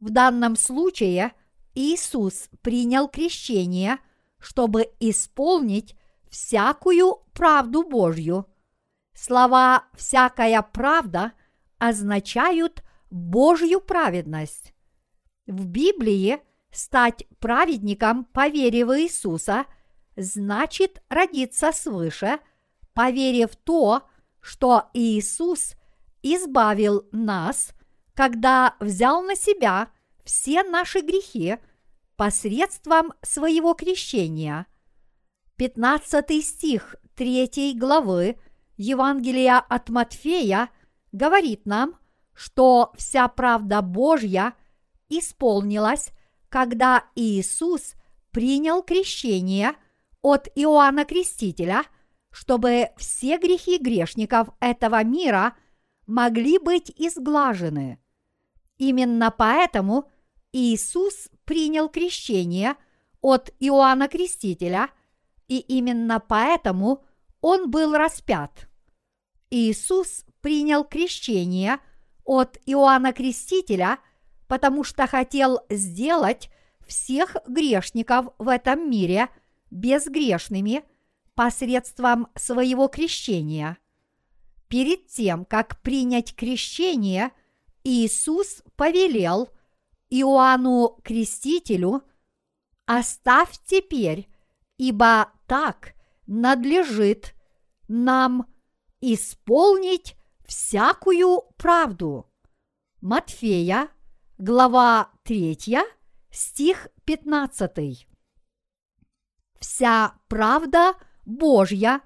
В 0.00 0.10
данном 0.10 0.56
случае 0.56 1.32
Иисус 1.74 2.50
принял 2.60 3.08
крещение, 3.08 3.98
чтобы 4.38 4.92
исполнить 5.00 5.96
всякую 6.28 7.22
правду 7.32 7.84
Божью. 7.84 8.46
Слова 9.14 9.84
«всякая 9.94 10.60
правда» 10.60 11.32
означают 11.78 12.83
Божью 13.14 13.80
праведность. 13.80 14.74
В 15.46 15.66
Библии 15.66 16.40
стать 16.72 17.24
праведником 17.38 18.24
по 18.24 18.48
вере 18.48 18.84
в 18.84 19.00
Иисуса 19.00 19.66
значит 20.16 21.00
родиться 21.08 21.70
свыше, 21.70 22.40
поверив 22.92 23.54
то, 23.54 24.02
что 24.40 24.90
Иисус 24.94 25.74
избавил 26.22 27.08
нас, 27.12 27.72
когда 28.14 28.74
взял 28.80 29.22
на 29.22 29.36
себя 29.36 29.90
все 30.24 30.64
наши 30.64 30.98
грехи 31.00 31.58
посредством 32.16 33.12
своего 33.22 33.74
крещения. 33.74 34.66
15 35.54 36.44
стих 36.44 36.96
3 37.14 37.78
главы 37.78 38.40
Евангелия 38.76 39.58
от 39.60 39.88
Матфея 39.88 40.68
говорит 41.12 41.64
нам, 41.64 41.96
что 42.34 42.92
вся 42.96 43.28
правда 43.28 43.80
Божья 43.82 44.54
исполнилась, 45.08 46.10
когда 46.48 47.04
Иисус 47.14 47.94
принял 48.30 48.82
крещение 48.82 49.74
от 50.22 50.48
Иоанна 50.54 51.04
Крестителя, 51.04 51.84
чтобы 52.30 52.88
все 52.96 53.38
грехи 53.38 53.78
грешников 53.78 54.48
этого 54.60 55.02
мира 55.04 55.56
могли 56.06 56.58
быть 56.58 56.90
изглажены. 56.96 58.00
Именно 58.76 59.30
поэтому 59.30 60.10
Иисус 60.52 61.28
принял 61.44 61.88
крещение 61.88 62.74
от 63.20 63.50
Иоанна 63.60 64.08
Крестителя, 64.08 64.90
и 65.46 65.58
именно 65.58 66.20
поэтому 66.20 67.04
он 67.40 67.70
был 67.70 67.94
распят. 67.94 68.68
Иисус 69.50 70.24
принял 70.40 70.84
крещение 70.84 71.78
от 72.24 72.58
Иоанна 72.66 73.12
Крестителя, 73.12 73.98
потому 74.48 74.84
что 74.84 75.06
хотел 75.06 75.60
сделать 75.70 76.50
всех 76.86 77.36
грешников 77.46 78.26
в 78.38 78.48
этом 78.48 78.90
мире 78.90 79.28
безгрешными 79.70 80.84
посредством 81.34 82.28
своего 82.34 82.88
крещения. 82.88 83.78
Перед 84.68 85.06
тем, 85.08 85.44
как 85.44 85.80
принять 85.82 86.34
крещение, 86.34 87.32
Иисус 87.82 88.62
повелел 88.76 89.48
Иоанну 90.10 90.98
Крестителю 91.02 92.02
«Оставь 92.86 93.58
теперь, 93.66 94.28
ибо 94.78 95.30
так 95.46 95.94
надлежит 96.26 97.34
нам 97.88 98.46
исполнить 99.00 100.16
всякую 100.54 101.42
правду». 101.56 102.30
Матфея, 103.00 103.88
глава 104.38 105.10
3, 105.24 105.78
стих 106.30 106.88
15. 107.04 108.06
Вся 109.58 110.14
правда 110.28 110.94
Божья, 111.26 112.00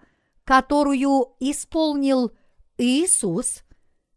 которую 0.45 1.37
исполнил 1.41 2.33
Иисус, 2.79 3.65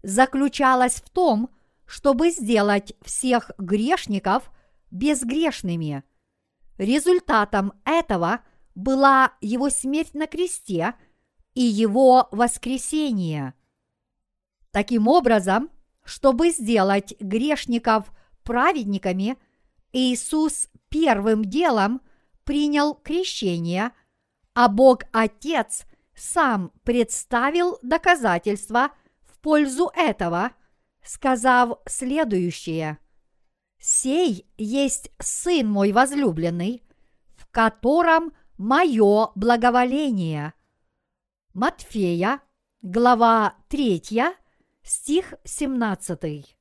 заключалась 0.01 0.95
в 0.95 1.09
том, 1.09 1.49
чтобы 1.85 2.31
сделать 2.31 2.93
всех 3.01 3.51
грешников 3.57 4.49
безгрешными. 4.91 6.03
Результатом 6.77 7.73
этого 7.85 8.39
была 8.75 9.33
его 9.41 9.69
смерть 9.69 10.13
на 10.13 10.25
кресте 10.25 10.95
и 11.53 11.61
его 11.61 12.29
воскресение. 12.31 13.53
Таким 14.71 15.07
образом, 15.07 15.69
чтобы 16.03 16.51
сделать 16.51 17.13
грешников 17.19 18.11
праведниками, 18.43 19.37
Иисус 19.91 20.69
первым 20.89 21.45
делом 21.45 22.01
принял 22.43 22.95
крещение, 22.95 23.91
а 24.53 24.69
Бог 24.69 25.03
Отец 25.11 25.85
сам 26.15 26.71
представил 26.83 27.79
доказательства 27.81 28.91
в 29.21 29.39
пользу 29.39 29.91
этого, 29.93 30.51
сказав 31.03 31.79
следующее. 31.85 32.97
«Сей 33.77 34.47
есть 34.57 35.11
Сын 35.19 35.69
мой 35.69 35.91
возлюбленный, 35.91 36.83
в 37.35 37.47
котором 37.47 38.31
мое 38.57 39.31
благоволение». 39.35 40.53
Матфея, 41.53 42.41
глава 42.81 43.55
3, 43.67 44.01
стих 44.83 45.33
17. 45.43 46.57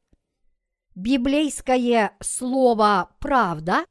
Библейское 0.94 2.16
слово 2.20 3.14
«правда» 3.20 3.85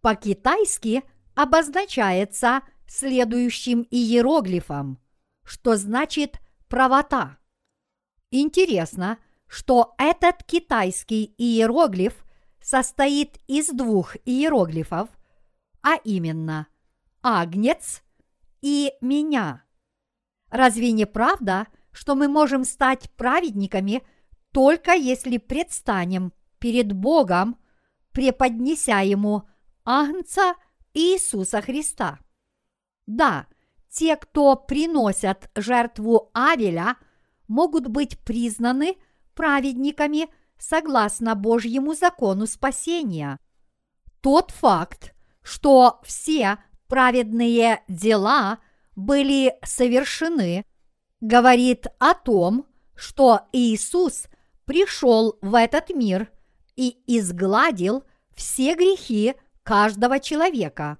по-китайски 0.00 1.02
обозначается 1.34 2.62
следующим 2.86 3.86
иероглифом, 3.90 4.98
что 5.44 5.76
значит 5.76 6.40
«правота». 6.68 7.38
Интересно, 8.30 9.18
что 9.46 9.94
этот 9.98 10.44
китайский 10.44 11.34
иероглиф 11.38 12.24
состоит 12.60 13.38
из 13.46 13.68
двух 13.68 14.16
иероглифов, 14.24 15.08
а 15.82 15.96
именно 16.04 16.68
«агнец» 17.22 18.02
и 18.60 18.92
«меня». 19.00 19.64
Разве 20.50 20.92
не 20.92 21.06
правда, 21.06 21.68
что 21.92 22.14
мы 22.14 22.28
можем 22.28 22.64
стать 22.64 23.10
праведниками 23.12 24.02
только 24.52 24.92
если 24.92 25.38
предстанем 25.38 26.32
перед 26.58 26.92
Богом, 26.92 27.56
преподнеся 28.12 29.02
Ему 29.02 29.44
Агнца 29.84 30.54
Иисуса 30.94 31.62
Христа? 31.62 32.18
Да, 33.06 33.46
те, 33.88 34.16
кто 34.16 34.56
приносят 34.56 35.50
жертву 35.54 36.30
Авеля, 36.32 36.96
могут 37.48 37.88
быть 37.88 38.18
признаны 38.20 38.96
праведниками 39.34 40.28
согласно 40.58 41.34
Божьему 41.34 41.94
закону 41.94 42.46
спасения. 42.46 43.38
Тот 44.20 44.50
факт, 44.50 45.14
что 45.42 46.00
все 46.04 46.58
праведные 46.86 47.82
дела 47.88 48.58
были 48.94 49.56
совершены, 49.64 50.64
говорит 51.20 51.86
о 51.98 52.14
том, 52.14 52.66
что 52.94 53.42
Иисус 53.52 54.26
пришел 54.64 55.38
в 55.40 55.54
этот 55.54 55.90
мир 55.90 56.30
и 56.76 56.98
изгладил 57.06 58.04
все 58.34 58.74
грехи 58.74 59.34
каждого 59.62 60.18
человека. 60.18 60.98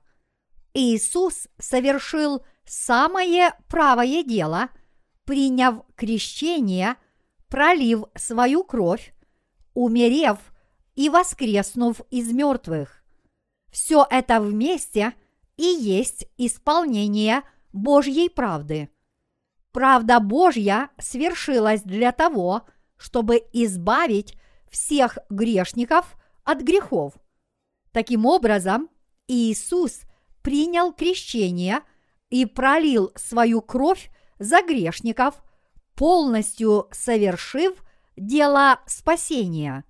Иисус 0.75 1.49
совершил 1.59 2.45
самое 2.65 3.55
правое 3.69 4.23
дело, 4.23 4.71
приняв 5.25 5.83
крещение, 5.97 6.97
пролив 7.49 8.05
свою 8.15 8.63
кровь, 8.65 9.15
умерев 9.75 10.39
и 10.95 11.09
воскреснув 11.09 12.01
из 12.11 12.33
мертвых. 12.33 13.03
Все 13.71 14.07
это 14.11 14.41
вместе 14.41 15.15
и 15.57 15.65
есть 15.65 16.27
исполнение 16.37 17.43
Божьей 17.73 18.29
правды– 18.29 18.91
Правда 19.73 20.19
Божья 20.19 20.91
свершилась 20.99 21.83
для 21.83 22.13
того, 22.13 22.63
чтобы 22.97 23.43
избавить 23.53 24.37
всех 24.71 25.19
грешников 25.31 26.17
от 26.45 26.63
грехов. 26.63 27.15
Таким 27.93 28.27
образом, 28.27 28.89
Иисус 29.29 30.03
принял 30.43 30.93
крещение 30.93 31.81
и 32.31 32.47
пролил 32.47 33.13
свою 33.17 33.63
кровь 33.63 34.11
за 34.39 34.63
грешников, 34.63 35.43
полностью 35.95 36.89
совершив 36.93 37.83
дело 38.17 38.81
спасения. 38.87 39.85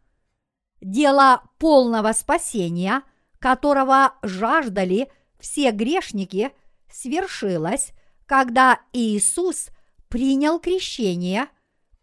Дело 0.80 1.42
полного 1.58 2.12
спасения, 2.12 3.02
которого 3.38 4.14
жаждали 4.22 5.10
все 5.38 5.70
грешники, 5.70 6.52
свершилось 6.90 7.92
когда 8.30 8.80
Иисус 8.92 9.70
принял 10.08 10.60
крещение, 10.60 11.48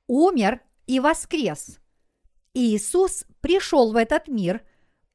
умер 0.07 0.59
и 0.85 0.99
воскрес. 0.99 1.79
Иисус 2.53 3.23
пришел 3.39 3.93
в 3.93 3.95
этот 3.95 4.27
мир 4.27 4.61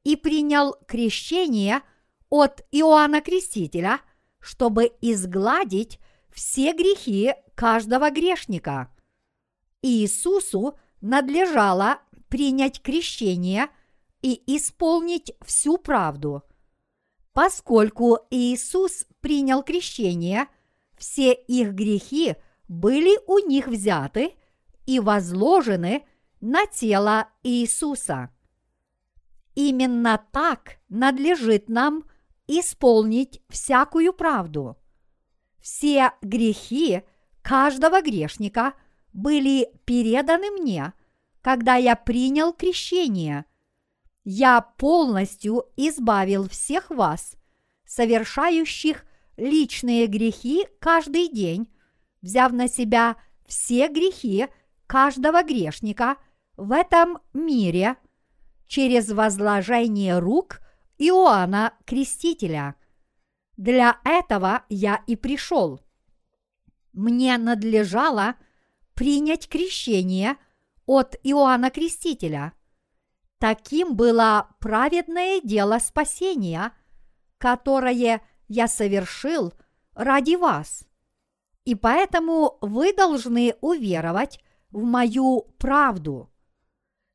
и 0.05 0.17
принял 0.17 0.75
крещение 0.89 1.83
от 2.31 2.63
Иоанна 2.71 3.21
Крестителя, 3.21 4.01
чтобы 4.41 4.91
изгладить 5.03 5.99
все 6.31 6.73
грехи 6.73 7.35
каждого 7.57 8.11
грешника. 8.11 8.91
Иисусу 9.83 10.79
надлежало 11.03 11.99
принять 12.29 12.81
крещение 12.81 13.69
и 14.23 14.43
исполнить 14.47 15.35
всю 15.45 15.77
правду. 15.77 16.43
Поскольку 17.35 18.19
Иисус 18.31 19.05
принял 19.21 19.63
крещение, 19.63 20.49
все 21.03 21.33
их 21.33 21.73
грехи 21.73 22.37
были 22.69 23.19
у 23.27 23.41
них 23.41 23.67
взяты 23.67 24.35
и 24.87 25.01
возложены 25.01 26.07
на 26.41 26.65
тело 26.67 27.29
Иисуса. 27.43 28.31
Именно 29.57 30.25
так 30.31 30.77
надлежит 30.89 31.69
нам 31.69 32.05
исполнить 32.47 33.43
всякую 33.49 34.13
правду. 34.13 34.77
Все 35.61 36.13
грехи 36.23 37.03
каждого 37.43 38.01
грешника 38.01 38.75
были 39.13 39.73
переданы 39.85 40.53
мне, 40.53 40.93
когда 41.41 41.75
я 41.75 41.97
принял 41.97 42.53
крещение. 42.53 43.45
Я 44.23 44.61
полностью 44.61 45.65
избавил 45.77 46.49
всех 46.49 46.91
вас, 46.91 47.35
совершающих 47.85 49.05
личные 49.37 50.07
грехи 50.07 50.67
каждый 50.79 51.29
день, 51.29 51.69
взяв 52.21 52.53
на 52.53 52.69
себя 52.69 53.17
все 53.47 53.89
грехи 53.89 54.49
каждого 54.87 55.43
грешника 55.43 56.17
в 56.57 56.73
этом 56.73 57.19
мире 57.33 57.97
через 58.67 59.11
возложение 59.11 60.19
рук 60.19 60.61
Иоанна 60.99 61.75
Крестителя. 61.85 62.77
Для 63.57 64.01
этого 64.05 64.65
я 64.69 65.03
и 65.07 65.17
пришел. 65.17 65.81
Мне 66.93 67.39
надлежало 67.39 68.37
принять 68.95 69.49
крещение 69.49 70.37
от 70.87 71.17
Иоанна 71.23 71.71
Крестителя. 71.71 72.53
Таким 73.39 73.97
было 73.97 74.55
праведное 74.61 75.41
дело 75.41 75.79
спасения, 75.79 76.73
которое 77.39 78.23
я 78.53 78.69
совершил 78.69 79.55
ради 79.95 80.37
вас. 80.37 80.85
И 81.65 81.75
поэтому 81.75 82.59
вы 82.61 82.93
должны 82.93 83.55
уверовать 83.63 84.41
в 84.71 84.83
мою 84.83 85.47
правду. 85.59 86.31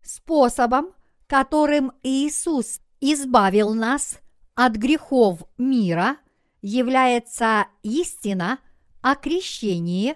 Способом, 0.02 0.94
которым 1.28 1.92
Иисус 2.02 2.80
избавил 3.02 3.76
нас 3.76 4.20
от 4.56 4.78
грехов 4.78 5.44
мира, 5.60 6.18
является 6.62 7.68
истина 7.84 8.60
о 9.02 9.16
крещении, 9.16 10.16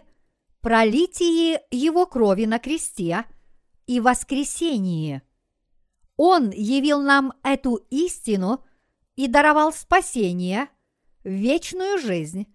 пролитии 0.62 1.60
Его 1.70 2.08
крови 2.08 2.46
на 2.46 2.58
кресте 2.58 3.26
и 3.86 4.00
воскресении. 4.00 5.22
Он 6.18 6.50
явил 6.50 7.00
нам 7.02 7.34
эту 7.44 7.76
истину 7.92 8.64
и 9.16 9.28
даровал 9.28 9.72
спасение, 9.72 10.70
вечную 11.24 11.98
жизнь 12.00 12.48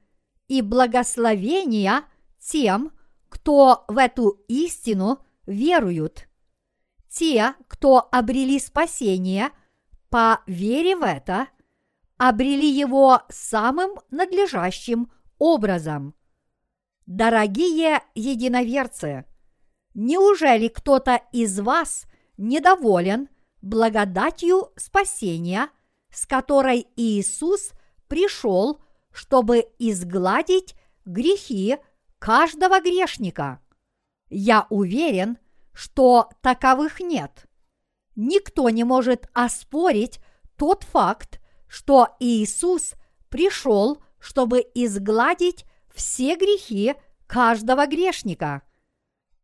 и 0.49 0.63
благословения 0.63 2.05
тем, 2.39 2.93
кто 3.29 3.85
в 3.89 3.99
эту 3.99 4.45
истину 4.49 5.25
веруют. 5.47 6.29
Те, 7.09 7.55
кто 7.69 8.09
обрели 8.13 8.59
спасение 8.59 9.51
по 10.11 10.41
вере 10.47 10.97
в 10.97 11.03
это, 11.03 11.49
обрели 12.19 12.69
его 12.69 13.23
самым 13.29 13.99
надлежащим 14.11 15.11
образом. 15.39 16.15
Дорогие 17.07 18.03
единоверцы, 18.15 19.25
неужели 19.95 20.69
кто-то 20.69 21.21
из 21.33 21.59
вас 21.61 22.07
недоволен 22.37 23.29
благодатью 23.63 24.73
спасения, 24.77 25.69
с 26.11 26.27
которой 26.27 26.87
Иисус 26.97 27.73
пришел, 28.09 28.81
чтобы 29.13 29.67
изгладить 29.79 30.75
грехи 31.05 31.79
каждого 32.19 32.81
грешника. 32.81 33.61
Я 34.29 34.67
уверен, 34.71 35.39
что 35.73 36.29
таковых 36.41 37.01
нет. 37.01 37.47
Никто 38.15 38.69
не 38.71 38.85
может 38.85 39.29
оспорить 39.33 40.21
тот 40.57 40.85
факт, 40.85 41.41
что 41.69 42.17
Иисус 42.19 42.95
пришел, 43.29 44.03
чтобы 44.19 44.65
изгладить 44.75 45.65
все 45.95 46.37
грехи 46.37 46.95
каждого 47.27 47.87
грешника. 47.87 48.63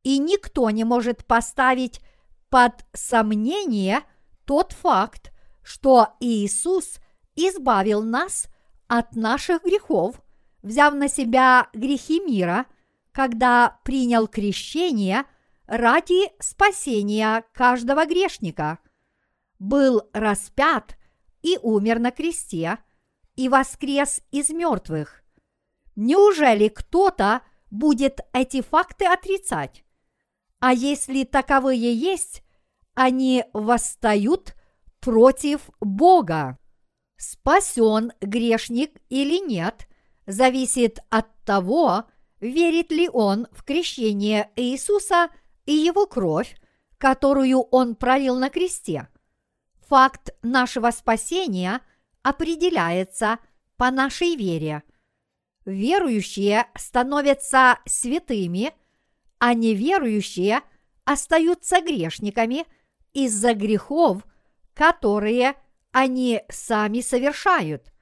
И 0.03 0.18
никто 0.18 0.70
не 0.70 0.85
может 0.85 1.25
поставить 1.25 2.01
под 2.48 2.85
сомнение 2.92 4.01
тот 4.44 4.72
факт, 4.72 5.33
что 5.62 6.09
Иисус 6.20 6.98
избавил 7.37 8.03
нас 8.03 8.48
от 8.98 9.16
наших 9.16 9.62
грехов– 9.64 10.20
взяв 10.62 10.94
на 10.94 11.09
себя 11.09 11.68
грехи 11.72 12.20
мира, 12.20 12.66
когда 13.12 13.81
принял 13.85 14.26
крещение 14.26 15.24
ради 15.66 16.31
спасения 16.40 17.44
каждого 17.52 18.07
грешника, 18.07 18.78
был 19.59 20.02
распят 20.12 20.96
и 21.42 21.59
умер 21.62 21.98
на 21.98 22.11
кресте, 22.11 22.78
и 23.37 23.48
воскрес 23.48 24.22
из 24.31 24.50
мертвых. 24.50 25.22
Неужели 25.96 26.68
кто-то 26.68 27.42
будет 27.70 28.20
эти 28.33 28.61
факты 28.61 29.07
отрицать? 29.07 29.85
А 30.61 30.72
если 30.72 31.24
таковые 31.24 31.94
есть, 31.94 32.42
они 32.94 33.44
восстают 33.52 34.55
против 35.00 35.70
Бога. 35.81 36.59
Спасен 37.22 38.11
грешник 38.20 39.00
или 39.08 39.38
нет, 39.38 39.87
зависит 40.26 40.98
от 41.08 41.28
того, 41.44 42.06
верит 42.40 42.90
ли 42.90 43.08
он 43.08 43.46
в 43.52 43.62
крещение 43.62 44.50
Иисуса 44.56 45.28
и 45.64 45.72
его 45.72 46.06
кровь, 46.08 46.56
которую 46.98 47.61
он 47.61 47.94
пролил 47.94 48.37
на 48.37 48.50
кресте. 48.50 49.06
Факт 49.87 50.35
нашего 50.42 50.90
спасения 50.90 51.80
определяется 52.24 53.38
по 53.76 53.92
нашей 53.92 54.35
вере. 54.35 54.82
Верующие 55.64 56.66
становятся 56.74 57.78
святыми, 57.87 58.74
а 59.38 59.54
неверующие 59.54 60.61
остаются 61.04 61.80
грешниками 61.82 62.66
из-за 63.12 63.54
грехов, 63.54 64.26
которые 64.74 65.54
они 65.92 66.42
сами 66.48 67.00
совершают. 67.00 67.92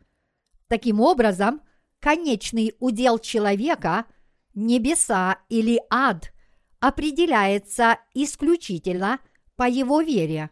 Таким 0.68 1.00
образом, 1.00 1.60
конечный 1.98 2.74
удел 2.78 3.18
человека, 3.18 4.06
небеса 4.54 5.38
или 5.48 5.80
ад, 5.90 6.32
определяется 6.78 7.98
исключительно 8.14 9.18
по 9.56 9.68
его 9.68 10.00
вере. 10.00 10.50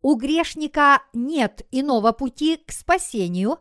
У 0.00 0.16
грешника 0.16 1.02
нет 1.14 1.66
иного 1.70 2.12
пути 2.12 2.58
к 2.58 2.70
спасению, 2.72 3.58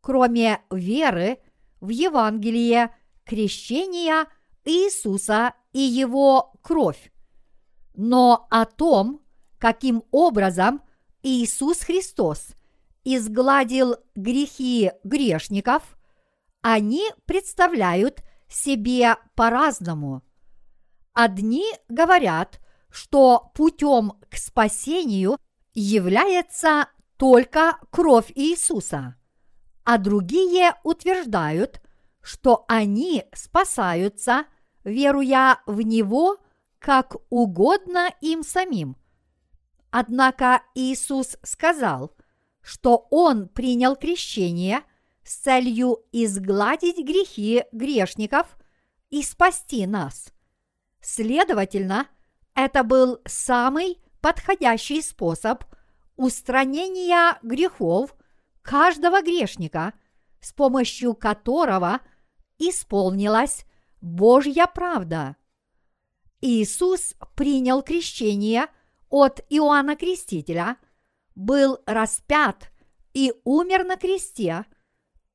кроме 0.00 0.60
веры 0.70 1.38
в 1.80 1.88
Евангелие 1.90 2.94
крещения 3.24 4.26
Иисуса 4.64 5.54
и 5.72 5.80
его 5.80 6.54
кровь. 6.62 7.12
Но 7.94 8.46
о 8.50 8.64
том, 8.64 9.22
каким 9.58 10.02
образом 10.10 10.82
Иисус 11.28 11.80
Христос 11.80 12.54
изгладил 13.02 13.96
грехи 14.14 14.92
грешников, 15.02 15.98
они 16.62 17.02
представляют 17.24 18.22
себе 18.48 19.16
по-разному. 19.34 20.22
Одни 21.14 21.64
говорят, 21.88 22.60
что 22.90 23.50
путем 23.56 24.12
к 24.30 24.36
спасению 24.36 25.36
является 25.74 26.90
только 27.16 27.76
кровь 27.90 28.30
Иисуса, 28.36 29.16
а 29.82 29.98
другие 29.98 30.76
утверждают, 30.84 31.82
что 32.22 32.64
они 32.68 33.24
спасаются, 33.34 34.44
веруя 34.84 35.60
в 35.66 35.80
Него 35.80 36.36
как 36.78 37.16
угодно 37.30 38.14
им 38.20 38.44
самим. 38.44 38.96
Однако 39.98 40.62
Иисус 40.74 41.38
сказал, 41.42 42.14
что 42.60 43.06
Он 43.10 43.48
принял 43.48 43.96
крещение– 43.96 44.82
с 45.24 45.36
целью 45.36 46.04
изгладить 46.12 46.98
грехи 46.98 47.64
грешников 47.72 48.58
и 49.10 49.22
спасти 49.22 49.86
нас. 49.86 50.32
Следовательно, 51.00 52.08
это 52.54 52.84
был 52.84 53.20
самый 53.26 53.98
подходящий 54.20 55.00
способ 55.02 55.64
устранения 56.16 57.38
грехов 57.42 58.14
каждого 58.60 59.22
грешника, 59.22 59.94
с 60.40 60.52
помощью 60.52 61.14
которого 61.14 62.00
исполнилась 62.58 63.64
Божья 64.00 64.66
правда. 64.66 65.36
Иисус 66.42 67.14
принял 67.34 67.82
крещение 67.82 68.66
от 69.10 69.40
Иоанна 69.50 69.96
Крестителя, 69.96 70.76
был 71.34 71.78
распят 71.86 72.70
и 73.14 73.32
умер 73.44 73.84
на 73.84 73.96
кресте, 73.96 74.64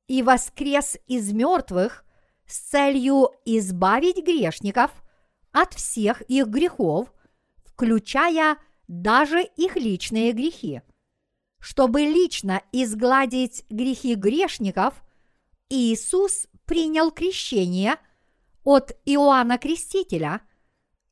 и 0.08 0.22
воскрес 0.22 0.98
из 1.06 1.32
мертвых 1.32 2.04
с 2.46 2.58
целью 2.58 3.30
избавить 3.44 4.24
грешников 4.24 4.90
от 5.52 5.74
всех 5.74 6.20
их 6.22 6.48
грехов, 6.48 7.12
включая 7.64 8.58
даже 8.88 9.42
их 9.42 9.76
личные 9.76 10.32
грехи. 10.32 10.82
Чтобы 11.58 12.00
лично 12.02 12.62
изгладить 12.72 13.64
грехи 13.70 14.14
грешников, 14.14 15.02
Иисус 15.68 16.48
принял 16.66 17.10
крещение 17.10 17.96
от 18.64 18.92
Иоанна 19.04 19.58
Крестителя 19.58 20.42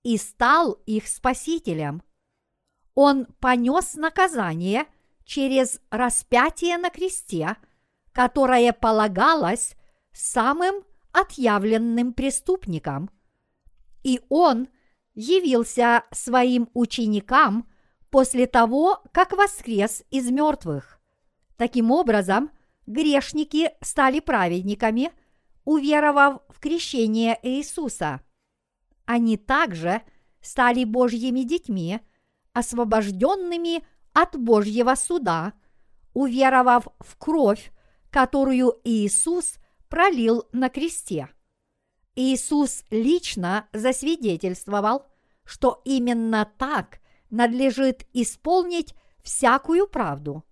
и 0.02 0.16
стал 0.16 0.72
их 0.86 1.08
спасителем. 1.08 2.02
Он 3.02 3.24
понес 3.40 3.94
наказание 3.94 4.84
через 5.24 5.80
распятие 5.88 6.76
на 6.76 6.90
кресте, 6.90 7.56
которое 8.12 8.74
полагалось 8.74 9.74
самым 10.12 10.84
отъявленным 11.10 12.12
преступникам. 12.12 13.08
И 14.02 14.20
он 14.28 14.68
явился 15.14 16.04
своим 16.10 16.68
ученикам 16.74 17.70
после 18.10 18.46
того, 18.46 19.02
как 19.12 19.32
воскрес 19.32 20.04
из 20.10 20.30
мертвых. 20.30 21.00
Таким 21.56 21.92
образом, 21.92 22.50
грешники 22.86 23.70
стали 23.80 24.20
праведниками, 24.20 25.10
уверовав 25.64 26.42
в 26.50 26.60
крещение 26.60 27.38
Иисуса. 27.42 28.20
Они 29.06 29.38
также 29.38 30.02
стали 30.42 30.84
Божьими 30.84 31.44
детьми, 31.44 32.00
освобожденными 32.60 33.84
от 34.12 34.36
Божьего 34.38 34.94
суда, 34.94 35.52
уверовав 36.14 36.86
в 37.00 37.16
кровь, 37.16 37.72
которую 38.10 38.80
Иисус 38.84 39.54
пролил 39.88 40.48
на 40.52 40.68
кресте. 40.68 41.28
Иисус 42.14 42.84
лично 42.90 43.68
засвидетельствовал, 43.72 45.06
что 45.44 45.80
именно 45.84 46.50
так 46.58 47.00
надлежит 47.30 48.06
исполнить 48.12 48.94
всякую 49.22 49.86
правду. 49.86 50.44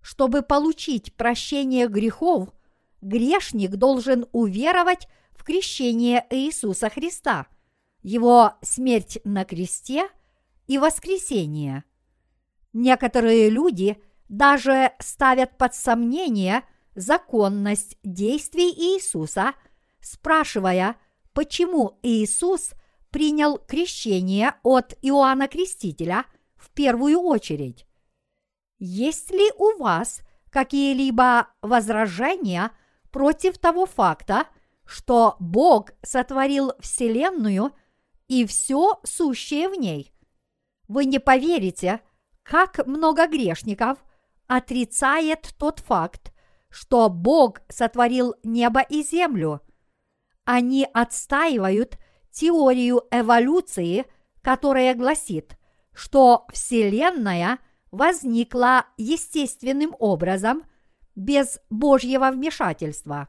Чтобы 0.00 0.42
получить 0.42 1.14
прощение 1.14 1.88
грехов, 1.88 2.48
грешник 3.00 3.72
должен 3.76 4.26
уверовать 4.32 5.08
в 5.32 5.44
крещение 5.44 6.26
Иисуса 6.30 6.88
Христа, 6.88 7.46
его 8.02 8.54
смерть 8.62 9.18
на 9.24 9.44
кресте 9.44 10.08
и 10.68 10.78
воскресение. 10.78 11.82
Некоторые 12.72 13.50
люди 13.50 14.00
даже 14.28 14.92
ставят 15.00 15.58
под 15.58 15.74
сомнение 15.74 16.62
законность 16.94 17.96
действий 18.04 18.70
Иисуса, 18.70 19.54
спрашивая, 20.00 20.96
почему 21.32 21.98
Иисус 22.02 22.72
принял 23.10 23.58
крещение 23.58 24.54
от 24.62 24.94
Иоанна 25.02 25.48
Крестителя 25.48 26.26
в 26.56 26.70
первую 26.70 27.18
очередь. 27.20 27.86
Есть 28.78 29.30
ли 29.30 29.50
у 29.56 29.78
вас 29.78 30.20
какие-либо 30.50 31.48
возражения 31.62 32.70
против 33.10 33.58
того 33.58 33.86
факта, 33.86 34.46
что 34.84 35.36
Бог 35.40 35.92
сотворил 36.02 36.72
Вселенную 36.80 37.72
и 38.28 38.44
все 38.46 39.00
сущее 39.04 39.68
в 39.68 39.74
ней? 39.74 40.12
Вы 40.88 41.04
не 41.04 41.18
поверите, 41.18 42.00
как 42.42 42.86
много 42.86 43.26
грешников 43.28 43.98
отрицает 44.46 45.54
тот 45.58 45.80
факт, 45.80 46.32
что 46.70 47.10
Бог 47.10 47.60
сотворил 47.68 48.34
небо 48.42 48.80
и 48.80 49.02
землю. 49.02 49.60
Они 50.44 50.88
отстаивают 50.94 51.98
теорию 52.30 53.02
эволюции, 53.10 54.06
которая 54.40 54.94
гласит, 54.94 55.58
что 55.92 56.46
Вселенная 56.52 57.58
возникла 57.90 58.86
естественным 58.96 59.94
образом 59.98 60.64
без 61.14 61.60
Божьего 61.68 62.30
вмешательства. 62.30 63.28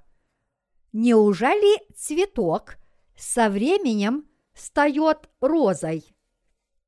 Неужели 0.93 1.79
цветок 1.93 2.77
со 3.17 3.49
временем 3.49 4.29
стает 4.53 5.29
розой? 5.41 6.05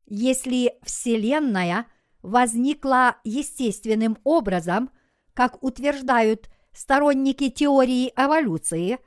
Если 0.05 0.73
Вселенная 0.83 1.87
возникла 2.21 3.17
естественным 3.23 4.17
образом, 4.23 4.91
как 5.33 5.63
утверждают 5.63 6.49
сторонники 6.73 7.49
теории 7.49 8.13
эволюции, 8.15 8.99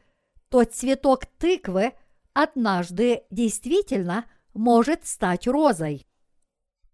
то 0.49 0.65
цветок 0.65 1.27
тыквы 1.27 1.93
однажды 2.33 3.25
действительно 3.31 4.27
может 4.53 5.07
стать 5.07 5.47
розой. 5.47 6.07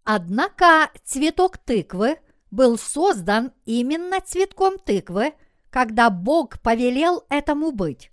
Однако 0.03 0.89
цветок 1.03 1.57
тыквы 1.57 2.19
был 2.49 2.77
создан 2.77 3.53
именно 3.65 4.19
цветком 4.19 4.77
тыквы, 4.77 5.33
когда 5.69 6.09
Бог 6.09 6.59
повелел 6.61 7.23
этому 7.29 7.71
быть. 7.71 8.11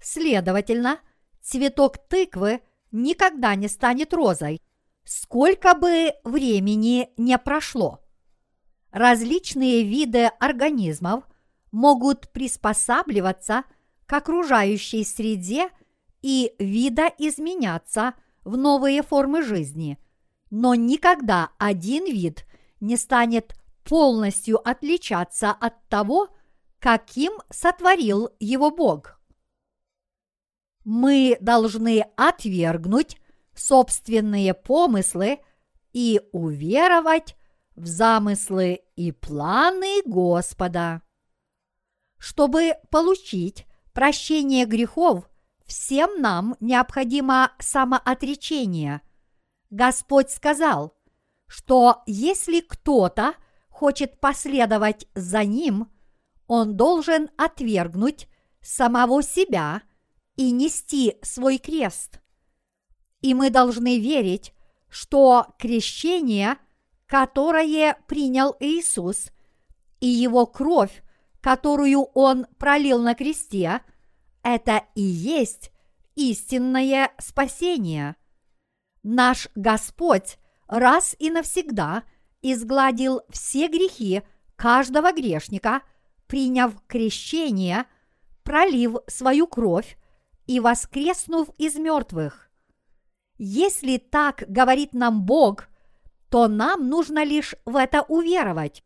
Следовательно, 0.00 1.00
цветок 1.40 1.98
тыквы 2.08 2.60
никогда 2.90 3.54
не 3.54 3.68
станет 3.68 4.12
розой, 4.12 4.60
сколько 5.04 5.74
бы 5.74 6.12
времени 6.24 7.10
не 7.16 7.38
прошло. 7.38 8.00
Различные 8.90 9.84
виды 9.84 10.26
организмов 10.38 11.24
могут 11.70 12.30
приспосабливаться 12.32 13.64
к 14.06 14.12
окружающей 14.12 15.04
среде 15.04 15.70
и 16.22 16.54
видоизменяться 16.58 18.14
в 18.44 18.56
новые 18.56 19.02
формы 19.02 19.42
жизни, 19.42 19.98
но 20.50 20.74
никогда 20.74 21.50
один 21.58 22.04
вид 22.04 22.44
не 22.80 22.96
станет 22.96 23.54
полностью 23.84 24.66
отличаться 24.68 25.50
от 25.50 25.88
того, 25.88 26.28
каким 26.78 27.32
сотворил 27.50 28.30
его 28.40 28.70
Бог. 28.70 29.20
Мы 30.84 31.36
должны 31.40 32.06
отвергнуть 32.16 33.19
собственные 33.60 34.54
помыслы 34.54 35.40
и 35.92 36.20
уверовать 36.32 37.36
в 37.76 37.86
замыслы 37.86 38.80
и 38.96 39.12
планы 39.12 40.02
Господа. 40.06 41.02
Чтобы 42.16 42.74
получить 42.90 43.66
прощение 43.92 44.64
грехов, 44.64 45.28
всем 45.66 46.20
нам 46.20 46.56
необходимо 46.60 47.52
самоотречение. 47.58 49.02
Господь 49.68 50.30
сказал, 50.30 50.96
что 51.46 52.02
если 52.06 52.60
кто-то 52.60 53.34
хочет 53.68 54.20
последовать 54.20 55.06
за 55.14 55.44
Ним, 55.44 55.90
он 56.46 56.76
должен 56.76 57.30
отвергнуть 57.36 58.28
самого 58.62 59.22
себя 59.22 59.82
и 60.36 60.50
нести 60.50 61.18
свой 61.22 61.58
крест. 61.58 62.20
И 63.20 63.34
мы 63.34 63.50
должны 63.50 63.98
верить, 63.98 64.52
что 64.88 65.46
крещение, 65.58 66.56
которое 67.06 67.98
принял 68.06 68.56
Иисус, 68.60 69.30
и 70.00 70.06
его 70.06 70.46
кровь, 70.46 71.02
которую 71.40 72.02
Он 72.14 72.46
пролил 72.58 73.00
на 73.00 73.14
кресте, 73.14 73.82
это 74.42 74.84
и 74.94 75.02
есть 75.02 75.70
истинное 76.14 77.12
спасение. 77.18 78.16
Наш 79.02 79.48
Господь 79.54 80.38
раз 80.66 81.14
и 81.18 81.30
навсегда 81.30 82.04
изгладил 82.42 83.22
все 83.30 83.68
грехи 83.68 84.22
каждого 84.56 85.12
грешника, 85.12 85.82
приняв 86.26 86.74
крещение, 86.86 87.86
пролив 88.44 88.96
свою 89.06 89.46
кровь 89.46 89.98
и 90.46 90.60
воскреснув 90.60 91.48
из 91.58 91.76
мертвых. 91.76 92.49
Если 93.42 93.96
так 93.96 94.44
говорит 94.48 94.92
нам 94.92 95.22
Бог, 95.22 95.68
то 96.28 96.46
нам 96.46 96.90
нужно 96.90 97.24
лишь 97.24 97.54
в 97.64 97.74
это 97.74 98.02
уверовать. 98.02 98.84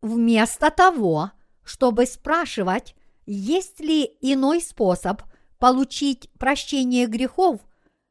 Вместо 0.00 0.70
того, 0.70 1.32
чтобы 1.62 2.06
спрашивать, 2.06 2.96
есть 3.26 3.80
ли 3.80 4.16
иной 4.22 4.62
способ 4.62 5.20
получить 5.58 6.30
прощение 6.38 7.06
грехов, 7.06 7.60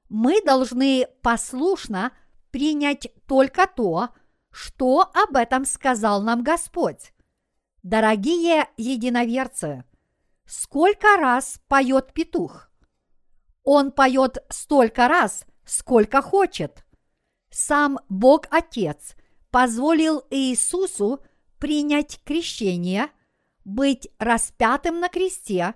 мы 0.10 0.44
должны 0.44 1.08
послушно 1.24 2.12
принять 2.52 3.08
только 3.28 3.66
то, 3.66 4.10
что 4.52 5.10
об 5.16 5.36
этом 5.36 5.66
сказал 5.66 6.22
нам 6.22 6.44
Господь. 6.44 7.14
Дорогие 7.82 8.68
единоверцы, 8.78 9.86
сколько 10.46 11.18
раз 11.18 11.60
поет 11.68 12.14
петух? 12.14 12.70
Он 13.64 13.92
поет 13.92 14.38
столько 14.50 15.08
раз, 15.08 15.48
сколько 15.66 16.22
хочет. 16.22 16.86
Сам 17.50 18.00
Бог 18.10 18.48
Отец 18.50 19.16
позволил 19.52 20.24
Иисусу 20.30 21.22
принять 21.60 22.20
крещение, 22.24 23.10
быть 23.64 24.10
распятым 24.18 25.00
на 25.00 25.10
кресте 25.10 25.76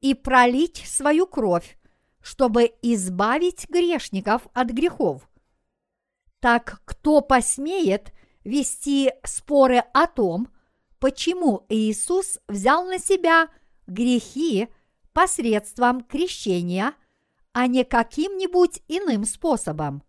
и 0.00 0.14
пролить 0.14 0.84
свою 0.86 1.26
кровь, 1.26 1.78
чтобы 2.20 2.72
избавить 2.82 3.68
грешников 3.68 4.46
от 4.52 4.68
грехов. 4.68 5.28
Так 6.40 6.82
кто 6.84 7.22
посмеет 7.22 8.12
вести 8.44 9.12
споры 9.24 9.78
о 9.94 10.06
том, 10.06 10.48
почему 11.00 11.64
Иисус 11.68 12.38
взял 12.46 12.84
на 12.84 12.98
себя 12.98 13.48
грехи 13.86 14.68
посредством 15.12 16.02
крещения, 16.02 16.94
а 17.56 17.68
не 17.68 17.84
каким-нибудь 17.84 18.82
иным 18.86 19.24
способом? 19.24 20.02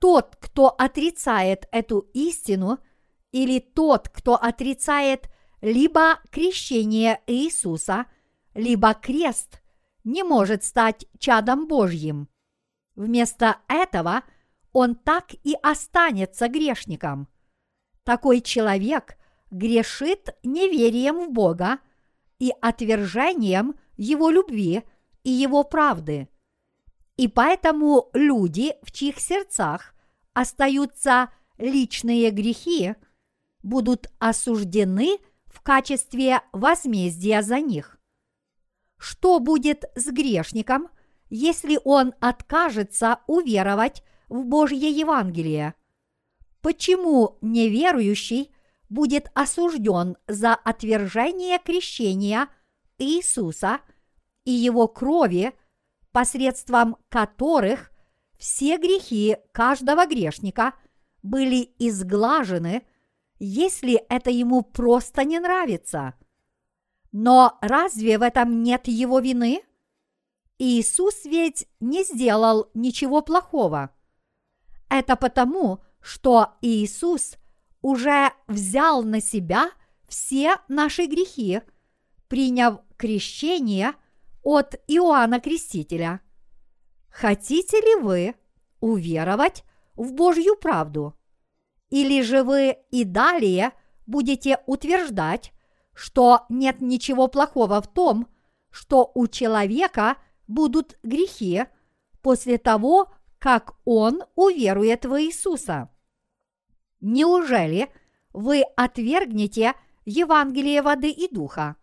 Тот, 0.00 0.34
кто 0.40 0.70
отрицает 0.70 1.68
эту 1.70 2.10
истину, 2.14 2.78
или 3.30 3.60
тот, 3.60 4.08
кто 4.08 4.34
отрицает 4.34 5.30
либо 5.60 6.18
крещение 6.32 7.22
Иисуса, 7.28 8.06
либо 8.54 8.92
крест, 8.92 9.62
не 10.02 10.24
может 10.24 10.64
стать 10.64 11.06
чадом 11.20 11.68
Божьим. 11.68 12.28
Вместо 12.96 13.58
этого 13.68 14.24
он 14.72 14.96
так 14.96 15.34
и 15.44 15.54
останется 15.62 16.48
грешником. 16.48 17.28
Такой 18.02 18.40
человек 18.40 19.16
грешит 19.52 20.36
неверием 20.42 21.24
в 21.24 21.30
Бога 21.30 21.78
и 22.40 22.52
отвержением 22.60 23.76
Его 23.96 24.30
любви 24.30 24.82
и 25.22 25.30
Его 25.30 25.62
правды. 25.62 26.28
И 27.18 27.26
поэтому 27.26 28.10
люди, 28.14 28.76
в 28.82 28.92
чьих 28.92 29.18
сердцах 29.18 29.92
остаются 30.34 31.30
личные 31.58 32.30
грехи, 32.30 32.94
будут 33.64 34.06
осуждены 34.20 35.18
в 35.46 35.60
качестве 35.60 36.42
возмездия 36.52 37.42
за 37.42 37.58
них. 37.58 37.98
Что 38.98 39.40
будет 39.40 39.84
с 39.96 40.06
грешником, 40.12 40.90
если 41.28 41.80
он 41.84 42.14
откажется 42.20 43.18
уверовать 43.26 44.04
в 44.28 44.44
Божье 44.44 44.88
Евангелие? 44.88 45.74
Почему 46.60 47.38
неверующий 47.40 48.54
будет 48.88 49.28
осужден 49.34 50.16
за 50.28 50.54
отвержение 50.54 51.58
крещения 51.58 52.48
Иисуса 52.96 53.80
и 54.44 54.52
его 54.52 54.86
крови, 54.86 55.52
посредством 56.18 56.96
которых 57.10 57.92
все 58.38 58.76
грехи 58.76 59.36
каждого 59.52 60.04
грешника 60.04 60.74
были 61.22 61.72
изглажены, 61.78 62.84
если 63.38 63.94
это 64.08 64.28
ему 64.28 64.62
просто 64.62 65.22
не 65.22 65.38
нравится. 65.38 66.14
Но 67.12 67.56
разве 67.60 68.18
в 68.18 68.22
этом 68.22 68.64
нет 68.64 68.88
его 68.88 69.20
вины? 69.20 69.62
Иисус 70.58 71.24
ведь 71.24 71.68
не 71.78 72.02
сделал 72.02 72.68
ничего 72.74 73.22
плохого. 73.22 73.90
Это 74.88 75.14
потому, 75.14 75.84
что 76.00 76.54
Иисус 76.62 77.36
уже 77.80 78.32
взял 78.48 79.04
на 79.04 79.20
себя 79.20 79.70
все 80.08 80.56
наши 80.66 81.06
грехи, 81.06 81.60
приняв 82.26 82.80
крещение 82.96 83.92
от 84.42 84.74
Иоанна 84.86 85.40
Крестителя. 85.40 86.20
Хотите 87.10 87.80
ли 87.80 88.02
вы 88.02 88.34
уверовать 88.80 89.64
в 89.96 90.12
Божью 90.12 90.56
правду? 90.56 91.14
Или 91.90 92.22
же 92.22 92.42
вы 92.42 92.76
и 92.90 93.04
далее 93.04 93.72
будете 94.06 94.58
утверждать, 94.66 95.52
что 95.94 96.46
нет 96.48 96.80
ничего 96.80 97.28
плохого 97.28 97.80
в 97.82 97.92
том, 97.92 98.28
что 98.70 99.10
у 99.14 99.26
человека 99.26 100.16
будут 100.46 100.98
грехи 101.02 101.64
после 102.22 102.58
того, 102.58 103.12
как 103.38 103.76
он 103.84 104.22
уверует 104.34 105.04
в 105.04 105.20
Иисуса. 105.20 105.90
Неужели 107.00 107.90
вы 108.32 108.62
отвергнете 108.76 109.74
Евангелие 110.04 110.82
воды 110.82 111.10
и 111.10 111.32
духа? 111.32 111.76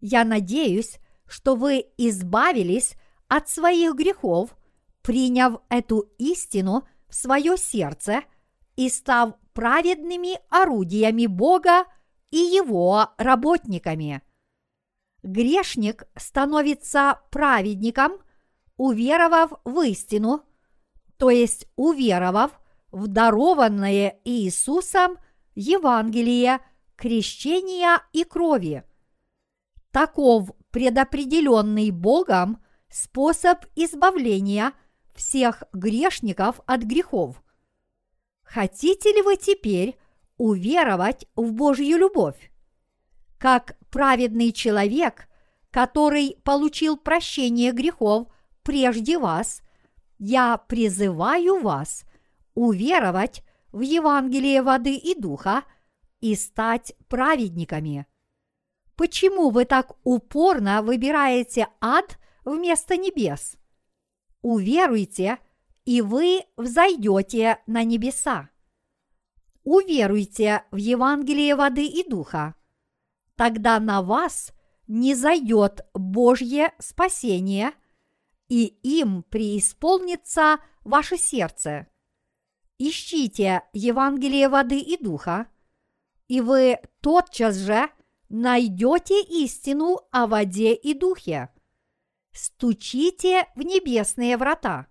Я 0.00 0.24
надеюсь, 0.24 0.98
что 1.32 1.56
вы 1.56 1.86
избавились 1.96 2.94
от 3.28 3.48
своих 3.48 3.94
грехов, 3.94 4.56
приняв 5.02 5.60
эту 5.68 6.10
истину 6.18 6.86
в 7.08 7.14
свое 7.14 7.56
сердце 7.56 8.22
и 8.76 8.88
став 8.88 9.34
праведными 9.52 10.38
орудиями 10.50 11.26
Бога 11.26 11.84
и 12.30 12.38
Его 12.38 13.10
работниками. 13.18 14.22
Грешник 15.22 16.04
становится 16.16 17.20
праведником, 17.30 18.12
уверовав 18.76 19.52
в 19.64 19.80
истину– 19.80 20.42
то 21.22 21.30
есть 21.30 21.68
уверовав 21.76 22.50
в 22.90 23.06
дарованное 23.06 24.18
Иисусом 24.24 25.18
Евангелие 25.54 26.58
крещения 26.96 28.02
и 28.12 28.24
крови. 28.24 28.82
Таков 29.92 30.50
предопределенный 30.72 31.90
Богом 31.90 32.60
способ 32.88 33.64
избавления 33.76 34.72
всех 35.14 35.62
грешников 35.72 36.60
от 36.66 36.82
грехов. 36.82 37.42
Хотите 38.42 39.12
ли 39.12 39.22
вы 39.22 39.36
теперь 39.36 39.96
уверовать 40.36 41.26
в 41.36 41.52
Божью 41.52 41.98
любовь? 41.98 42.50
Как 43.38 43.76
праведный 43.90 44.52
человек, 44.52 45.28
который 45.70 46.36
получил 46.42 46.96
прощение 46.96 47.70
грехов 47.70 48.26
прежде 48.64 49.18
вас– 49.18 49.62
я 50.24 50.56
призываю 50.56 51.60
вас 51.60 52.04
уверовать 52.54 53.42
в 53.72 53.80
Евангелие 53.80 54.62
воды 54.62 54.94
и 54.94 55.18
духа 55.18 55.64
и 56.20 56.36
стать 56.36 56.94
праведниками. 57.08 58.06
Почему 59.02 59.50
вы 59.50 59.64
так 59.64 59.96
упорно 60.04 60.80
выбираете 60.80 61.66
ад 61.80 62.20
вместо 62.44 62.96
небес? 62.96 63.56
Уверуйте, 64.42 65.38
и 65.84 66.00
вы 66.00 66.44
взойдете 66.56 67.58
на 67.66 67.82
небеса. 67.82 68.50
Уверуйте 69.64 70.62
в 70.70 70.76
Евангелие 70.76 71.56
воды 71.56 71.84
и 71.84 72.08
духа. 72.08 72.54
Тогда 73.34 73.80
на 73.80 74.02
вас 74.02 74.52
не 74.86 75.16
зайдет 75.16 75.84
Божье 75.94 76.72
спасение– 76.78 77.72
и 78.48 78.66
им 78.82 79.24
преисполнится 79.24 80.58
ваше 80.84 81.16
сердце. 81.16 81.88
Ищите 82.78 83.64
Евангелие 83.72 84.48
воды 84.48 84.78
и 84.78 85.02
духа, 85.02 85.48
и 86.28 86.40
вы 86.40 86.78
тотчас 87.00 87.56
же 87.56 87.90
найдете 88.32 89.22
истину 89.22 90.00
о 90.10 90.26
воде 90.26 90.74
и 90.74 90.94
духе. 90.94 91.50
Стучите 92.32 93.46
в 93.54 93.60
небесные 93.60 94.38
врата. 94.38 94.86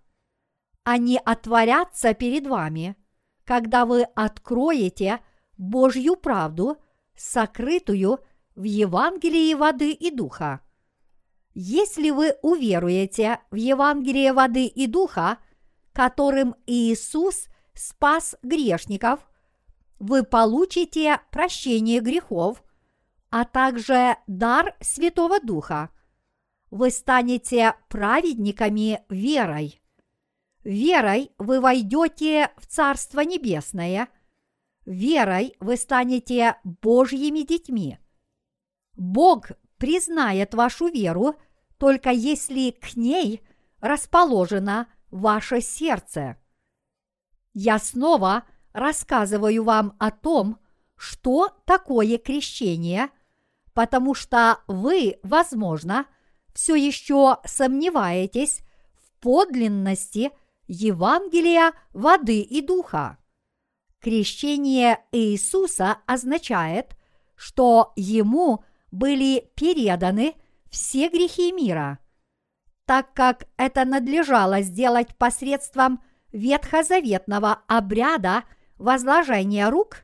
Они 0.84 1.20
отворятся 1.26 2.14
перед 2.14 2.46
вами, 2.46 2.96
когда 3.44 3.86
вы 3.86 4.04
откроете 4.04 5.22
Божью 5.58 6.18
правду, 6.18 6.78
сокрытую 7.16 8.20
в 8.56 8.64
Евангелии 8.64 9.56
воды 9.56 9.92
и 9.92 10.12
духа. 10.12 10.62
Если 11.56 12.12
вы 12.12 12.36
уверуете 12.44 13.40
в 13.50 13.56
Евангелие 13.56 14.34
воды 14.34 14.68
и 14.68 14.86
духа, 14.86 15.40
которым 15.94 16.56
Иисус 16.68 17.48
спас 17.74 18.36
грешников, 18.44 19.28
вы 19.98 20.24
получите 20.24 21.20
прощение 21.32 22.02
грехов, 22.02 22.64
а 23.32 23.46
также 23.46 24.18
дар 24.28 24.76
Святого 24.82 25.40
Духа. 25.40 25.90
Вы 26.70 26.92
станете 26.92 27.76
праведниками 27.90 29.04
верой. 29.10 29.82
Верой 30.64 31.32
вы 31.38 31.60
войдете 31.62 32.52
в 32.58 32.68
Царство 32.68 33.22
Небесное. 33.22 34.10
Верой 34.86 35.56
вы 35.60 35.78
станете 35.78 36.58
Божьими 36.64 37.40
детьми. 37.40 37.98
Бог 38.94 39.52
признает 39.78 40.54
вашу 40.54 40.88
веру, 40.88 41.36
только 41.78 42.12
если 42.12 42.72
к 42.72 42.96
ней 42.96 43.42
расположена 43.80 44.88
ваше 45.10 45.62
сердце. 45.62 46.38
Я 47.54 47.80
снова 47.80 48.44
рассказываю 48.74 49.64
вам 49.64 49.96
о 50.00 50.12
том, 50.12 50.60
что 50.96 51.50
такое 51.66 52.18
крещение, 52.18 53.10
потому 53.74 54.14
что 54.14 54.60
вы, 54.68 55.20
возможно, 55.24 56.06
все 56.54 56.76
еще 56.76 57.38
сомневаетесь 57.46 58.62
в 59.02 59.22
подлинности 59.22 60.32
Евангелия 60.68 61.74
воды 61.94 62.42
и 62.42 62.62
духа. 62.62 63.18
Крещение 64.00 65.00
Иисуса 65.12 65.98
означает, 66.06 66.98
что 67.36 67.94
Ему 67.96 68.64
были 68.92 69.52
переданы 69.56 70.36
все 70.70 71.10
грехи 71.10 71.52
мира. 71.52 72.00
Так 72.86 73.14
как 73.14 73.48
это 73.58 73.86
надлежало 73.86 74.62
сделать 74.62 75.16
посредством 75.18 76.02
ветхозаветного 76.32 77.62
обряда 77.68 78.44
возложения 78.78 79.70
рук, 79.70 80.04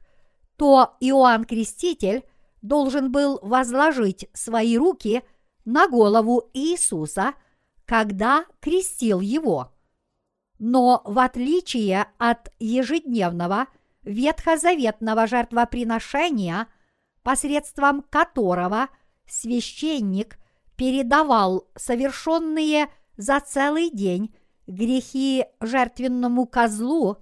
то 0.58 0.96
Иоанн 1.00 1.46
Креститель 1.46 2.24
должен 2.62 3.12
был 3.12 3.40
возложить 3.42 4.30
свои 4.34 4.78
руки 4.78 5.24
на 5.66 5.88
голову 5.88 6.50
Иисуса, 6.54 7.34
когда 7.86 8.46
крестил 8.60 9.20
его. 9.20 9.74
Но 10.60 11.02
в 11.06 11.20
отличие 11.20 12.08
от 12.18 12.52
ежедневного 12.60 13.68
ветхозаветного 14.04 15.28
жертвоприношения, 15.28 16.68
посредством 17.22 18.02
которого 18.02 18.88
священник 19.28 20.38
передавал 20.76 21.68
совершенные 21.76 22.88
за 23.18 23.40
целый 23.40 23.90
день 23.90 24.34
грехи 24.68 25.46
жертвенному 25.60 26.46
козлу, 26.46 27.18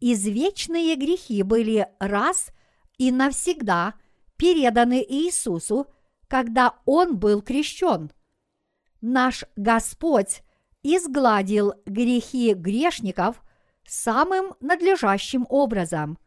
извечные 0.00 0.96
грехи 0.96 1.42
были 1.42 1.88
раз 1.98 2.50
и 2.98 3.10
навсегда 3.10 3.94
переданы 4.36 5.04
Иисусу, 5.06 5.86
когда 6.28 6.78
Он 6.84 7.16
был 7.16 7.42
крещен. 7.42 8.10
Наш 9.00 9.44
Господь 9.56 10.42
изгладил 10.82 11.74
грехи 11.84 12.54
грешников 12.54 13.42
самым 13.86 14.54
надлежащим 14.60 15.46
образом, 15.48 16.18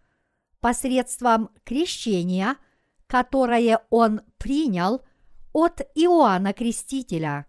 посредством 0.59 1.49
крещения, 1.63 2.55
которое 3.07 3.81
Он 3.89 4.21
принял 4.37 5.01
от 5.53 5.81
Иоанна 5.95 6.53
Крестителя. 6.53 7.47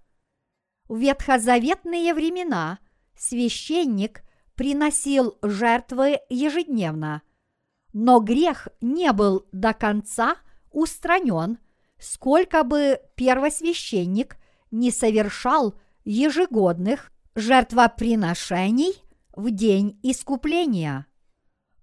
В 0.88 0.98
ветхозаветные 0.98 2.14
времена 2.14 2.78
священник 3.16 4.22
приносил 4.54 5.38
жертвы 5.42 6.20
ежедневно, 6.28 7.22
но 7.92 8.20
грех 8.20 8.68
не 8.80 9.12
был 9.12 9.46
до 9.52 9.72
конца 9.72 10.36
устранен, 10.70 11.58
сколько 11.98 12.64
бы 12.64 13.00
первосвященник 13.14 14.36
не 14.70 14.90
совершал 14.90 15.74
ежегодных 16.04 17.12
жертвоприношений 17.34 18.94
в 19.34 19.50
день 19.50 19.98
искупления. 20.02 21.06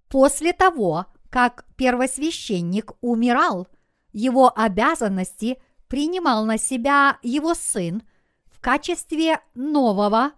После 0.08 0.52
того, 0.52 1.06
как 1.30 1.66
первосвященник 1.76 2.92
умирал, 3.00 3.68
его 4.12 4.52
обязанности 4.56 5.58
принимал 5.86 6.44
на 6.44 6.58
себя 6.58 7.18
его 7.22 7.54
сын 7.54 8.02
в 8.46 8.60
качестве 8.60 9.40
нового 9.54 10.32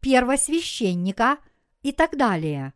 первосвященника 0.00 1.38
и 1.82 1.92
так 1.92 2.16
далее. 2.16 2.72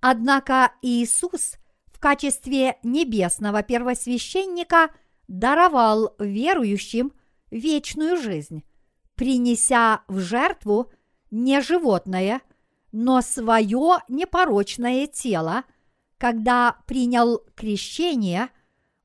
Однако 0.00 0.72
Иисус 0.82 1.54
качестве 2.02 2.78
небесного 2.82 3.62
первосвященника 3.62 4.90
даровал 5.28 6.16
верующим 6.18 7.12
вечную 7.50 8.20
жизнь, 8.20 8.64
принеся 9.14 10.02
в 10.08 10.18
жертву 10.18 10.90
не 11.30 11.62
животное, 11.62 12.42
но 12.90 13.22
свое 13.22 13.98
непорочное 14.08 15.06
тело, 15.06 15.62
когда 16.18 16.76
принял 16.86 17.38
крещение, 17.54 18.48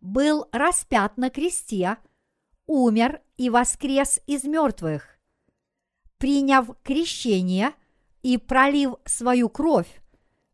был 0.02 0.48
распят 0.52 1.18
на 1.18 1.30
кресте, 1.30 1.98
умер 2.66 3.22
и 3.38 3.52
воскрес 3.52 4.20
из 4.26 4.44
мертвых. 4.44 5.20
Приняв 6.18 6.72
крещение 6.84 7.74
и 8.24 8.38
пролив 8.38 8.96
свою 9.06 9.50
кровь, 9.50 10.02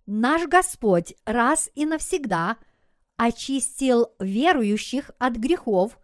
наш 0.06 0.48
Господь 0.48 1.16
раз 1.26 1.70
и 1.76 1.86
навсегда 1.86 2.58
очистил 3.18 4.14
верующих 4.20 5.12
от 5.20 5.36
грехов 5.36 5.98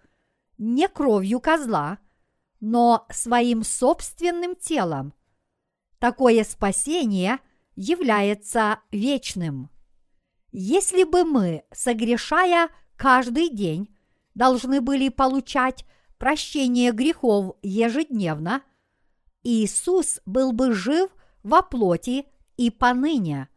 не 0.57 0.87
кровью 0.87 1.39
козла– 1.39 1.99
но 2.59 3.05
своим 3.09 3.63
собственным 3.63 4.55
телом. 4.55 5.13
Такое 5.99 6.43
спасение 6.43 7.39
является 7.75 8.79
вечным. 8.91 9.69
Если 10.51 11.03
бы 11.03 11.23
мы, 11.23 11.63
согрешая 11.71 12.69
каждый 12.95 13.49
день, 13.49 13.95
должны 14.33 14.81
были 14.81 15.09
получать 15.09 15.85
прощение 16.17 16.91
грехов 16.91 17.55
ежедневно, 17.61 18.63
Иисус 19.43 20.19
был 20.25 20.51
бы 20.51 20.73
жив 20.73 21.09
во 21.43 21.61
плоти 21.61 22.25
и 22.57 22.69
поныне. 22.69 23.47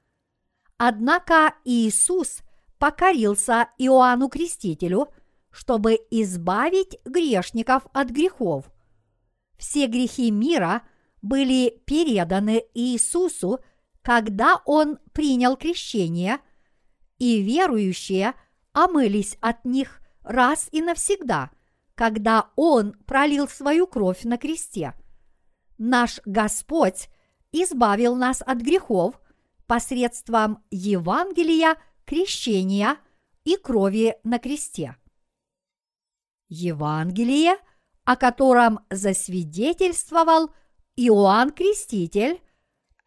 Однако 0.85 1.55
Иисус 1.65 2.43
покорился 2.79 3.69
Иоанну 3.79 4.29
Крестителю, 4.29 5.09
чтобы 5.51 5.99
избавить 6.11 6.99
грешников 7.05 7.87
от 7.93 8.11
грехов– 8.11 8.71
все 9.63 9.87
грехи 9.87 10.33
мира 10.33 10.83
были 11.23 11.81
переданы 11.87 12.65
Иисусу, 12.75 13.61
когда 14.03 14.61
Он 14.65 14.99
принял 15.13 15.57
крещение, 15.57 16.39
и 17.19 17.41
верующие 17.41 18.35
омылись 18.73 19.39
от 19.41 19.65
них 19.65 20.01
раз 20.25 20.69
и 20.73 20.83
навсегда, 20.83 21.53
когда 21.95 22.51
Он 22.57 22.95
пролил 23.07 23.47
свою 23.47 23.87
кровь 23.87 24.25
на 24.25 24.37
кресте. 24.37 24.95
Наш 25.79 26.19
Господь 26.25 27.09
избавил 27.53 28.17
нас 28.17 28.43
от 28.45 28.59
грехов 28.59 29.21
посредством 29.67 30.63
Евангелия, 30.71 31.77
крещения 32.05 32.97
и 33.45 33.57
крови 33.57 34.17
на 34.25 34.39
кресте. 34.39 34.97
Евангелие– 36.49 37.57
о 38.05 38.17
котором 38.17 38.81
засвидетельствовал 38.91 40.51
Иоанн 40.97 41.51
Креститель, 41.51 42.41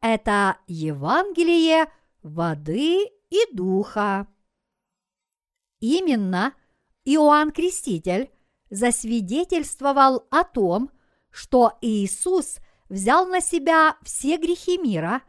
это 0.02 0.58
Евангелие 0.68 1.92
воды 2.24 3.06
и 3.30 3.40
духа. 3.54 4.28
Именно 5.80 6.54
Иоанн 7.04 7.52
Креститель 7.52 8.32
засвидетельствовал 8.70 10.28
о 10.32 10.44
том, 10.44 10.92
что 11.30 11.78
Иисус 11.82 12.58
взял 12.90 13.28
на 13.28 13.42
себя 13.42 13.98
все 14.02 14.38
грехи 14.38 14.78
мира, 14.78 15.22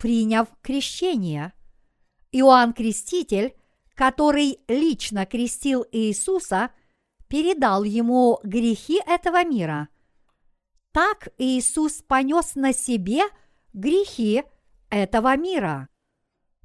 приняв 0.00 0.48
крещение. 0.62 1.52
Иоанн 2.32 2.72
Креститель, 2.72 3.54
который 3.94 4.58
лично 4.66 5.26
крестил 5.26 5.86
Иисуса– 5.92 6.70
передал 7.30 7.84
ему 7.84 8.40
грехи 8.42 9.00
этого 9.06 9.44
мира. 9.44 9.88
Так 10.92 11.28
Иисус 11.38 12.02
понес 12.02 12.56
на 12.56 12.74
себе 12.74 13.22
грехи 13.72 14.42
этого 14.90 15.36
мира. 15.36 15.88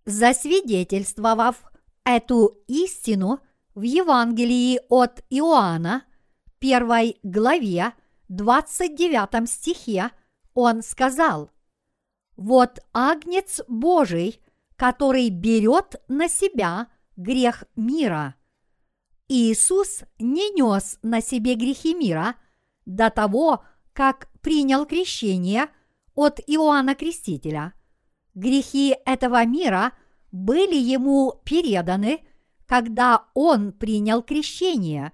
Засвидетельствовав 0.06 1.64
эту 2.04 2.64
истину 2.68 3.40
в 3.76 3.84
Евангелии 3.84 4.82
от 4.90 5.24
Иоанна, 5.30 6.04
первой 6.58 7.20
главе, 7.22 7.94
29 8.30 9.48
стихе, 9.48 10.10
он 10.56 10.82
сказал, 10.82 11.52
«Вот 12.36 12.80
агнец 12.94 13.62
Божий, 13.68 14.42
который 14.76 15.30
берет 15.30 16.02
на 16.08 16.28
себя 16.28 16.88
грех 17.16 17.64
мира». 17.76 18.36
Иисус 19.28 20.04
не 20.20 20.52
нес 20.52 21.00
на 21.02 21.22
себе 21.22 21.56
грехи 21.56 21.96
мира 21.96 22.36
до 22.86 23.10
того, 23.10 23.64
как 23.94 24.30
принял 24.42 24.86
крещение 24.86 25.70
от 26.14 26.40
Иоанна 26.46 26.94
Крестителя. 26.96 27.74
Грехи 28.36 28.96
этого 29.06 29.44
мира 29.46 29.94
были 30.32 30.76
ему 30.76 31.42
переданы, 31.46 32.20
когда 32.68 33.26
он 33.34 33.72
принял 33.72 34.22
крещение. 34.22 35.14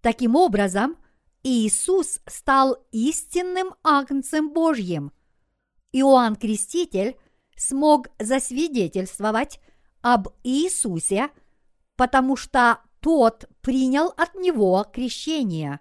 Таким 0.00 0.36
образом, 0.36 0.96
Иисус 1.42 2.20
стал 2.26 2.76
истинным 2.92 3.74
агнцем 3.82 4.52
Божьим. 4.52 5.12
Иоанн 5.94 6.34
Креститель 6.34 7.16
смог 7.56 8.08
засвидетельствовать 8.18 9.60
об 10.02 10.26
Иисусе, 10.42 11.30
потому 11.94 12.34
что 12.36 12.80
тот 12.98 13.44
принял 13.60 14.08
от 14.16 14.34
него 14.34 14.84
крещение. 14.92 15.78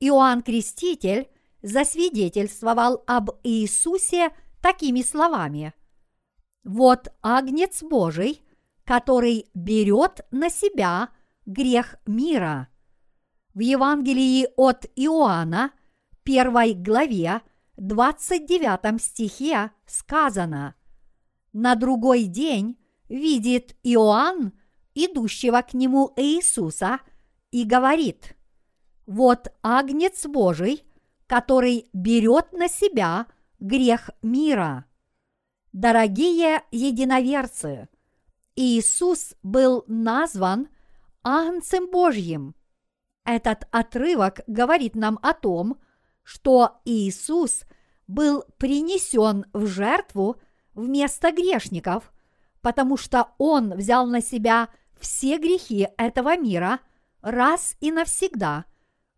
Иоанн 0.00 0.42
Креститель 0.42 1.30
засвидетельствовал 1.62 3.04
об 3.06 3.30
Иисусе 3.42 4.32
такими 4.60 5.00
словами. 5.00 5.72
Вот 6.62 7.08
Агнец 7.22 7.82
Божий, 7.82 8.42
который 8.84 9.46
берет 9.54 10.26
на 10.30 10.50
себя 10.50 11.08
грех 11.46 11.96
мира. 12.04 12.68
В 13.54 13.60
Евангелии 13.60 14.48
от 14.58 14.84
Иоанна, 14.94 15.72
первой 16.22 16.74
главе, 16.74 17.40
29 17.76 19.02
стихе 19.02 19.70
сказано 19.86 20.74
«На 21.52 21.74
другой 21.74 22.24
день 22.24 22.78
видит 23.08 23.76
Иоанн, 23.82 24.52
идущего 24.94 25.60
к 25.62 25.74
нему 25.74 26.12
Иисуса, 26.16 27.00
и 27.50 27.64
говорит, 27.64 28.34
«Вот 29.06 29.52
Агнец 29.62 30.26
Божий, 30.26 30.84
который 31.26 31.88
берет 31.92 32.52
на 32.52 32.68
себя 32.68 33.26
грех 33.60 34.10
мира». 34.22 34.86
Дорогие 35.72 36.62
единоверцы, 36.70 37.90
Иисус 38.54 39.34
был 39.42 39.84
назван 39.86 40.68
Агнцем 41.22 41.90
Божьим. 41.90 42.54
Этот 43.24 43.68
отрывок 43.70 44.40
говорит 44.46 44.94
нам 44.94 45.18
о 45.20 45.34
том, 45.34 45.78
что 46.26 46.80
Иисус 46.84 47.62
был 48.08 48.44
принесен 48.58 49.46
в 49.52 49.66
жертву 49.66 50.40
вместо 50.74 51.30
грешников, 51.30 52.12
потому 52.62 52.96
что 52.96 53.28
Он 53.38 53.72
взял 53.74 54.08
на 54.08 54.20
себя 54.20 54.68
все 54.98 55.38
грехи 55.38 55.86
этого 55.96 56.36
мира 56.36 56.80
раз 57.22 57.76
и 57.80 57.92
навсегда, 57.92 58.64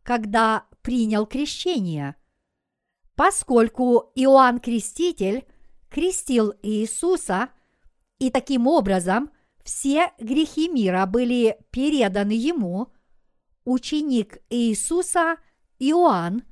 когда 0.03 0.67
принял 0.83 1.25
крещение. 1.25 2.15
Поскольку 3.15 4.13
Иоанн 4.15 4.59
Креститель 4.59 5.47
крестил 5.89 6.53
Иисуса, 6.63 7.49
и 8.19 8.29
таким 8.31 8.67
образом 8.67 9.31
все 9.65 10.13
грехи 10.19 10.69
мира 10.69 11.07
были 11.07 11.59
переданы 11.71 12.33
ему, 12.33 12.93
ученик 13.65 14.43
Иисуса 14.51 15.39
Иоанн 15.79 16.43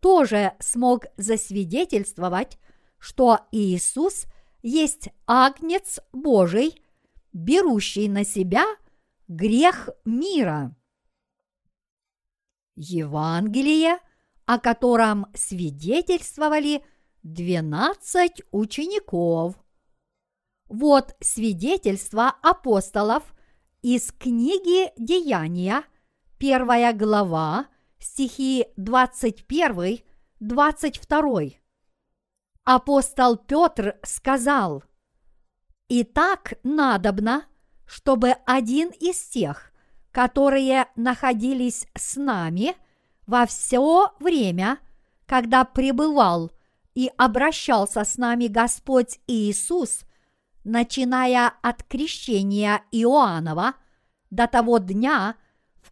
тоже 0.00 0.54
смог 0.58 1.06
засвидетельствовать, 1.16 2.58
что 2.98 3.40
Иисус 3.52 4.26
есть 4.62 5.08
Агнец 5.26 6.00
Божий, 6.12 6.82
берущий 7.32 8.08
на 8.08 8.24
себя 8.24 8.64
грех 9.28 9.88
мира. 10.04 10.74
Евангелие, 12.76 13.98
о 14.46 14.58
котором 14.58 15.26
свидетельствовали 15.34 16.82
12 17.22 18.42
учеников. 18.50 19.54
Вот 20.68 21.14
свидетельство 21.20 22.28
апостолов 22.42 23.34
из 23.82 24.12
книги 24.12 24.90
Деяния, 24.96 25.84
первая 26.38 26.92
глава, 26.92 27.66
стихи 28.00 28.66
21-22. 28.76 31.56
Апостол 32.64 33.36
Петр 33.36 33.98
сказал, 34.02 34.82
«И 35.88 36.02
так 36.04 36.54
надобно, 36.62 37.46
чтобы 37.86 38.34
один 38.46 38.90
из 38.90 39.20
тех, 39.22 39.72
которые 40.12 40.86
находились 40.96 41.86
с 41.96 42.16
нами 42.16 42.74
во 43.26 43.46
все 43.46 44.12
время, 44.20 44.78
когда 45.26 45.64
пребывал 45.64 46.50
и 46.94 47.10
обращался 47.16 48.04
с 48.04 48.16
нами 48.16 48.48
Господь 48.48 49.20
Иисус, 49.26 50.00
начиная 50.64 51.52
от 51.62 51.82
крещения 51.84 52.82
Иоаннова 52.90 53.74
до 54.30 54.46
того 54.46 54.78
дня, 54.78 55.36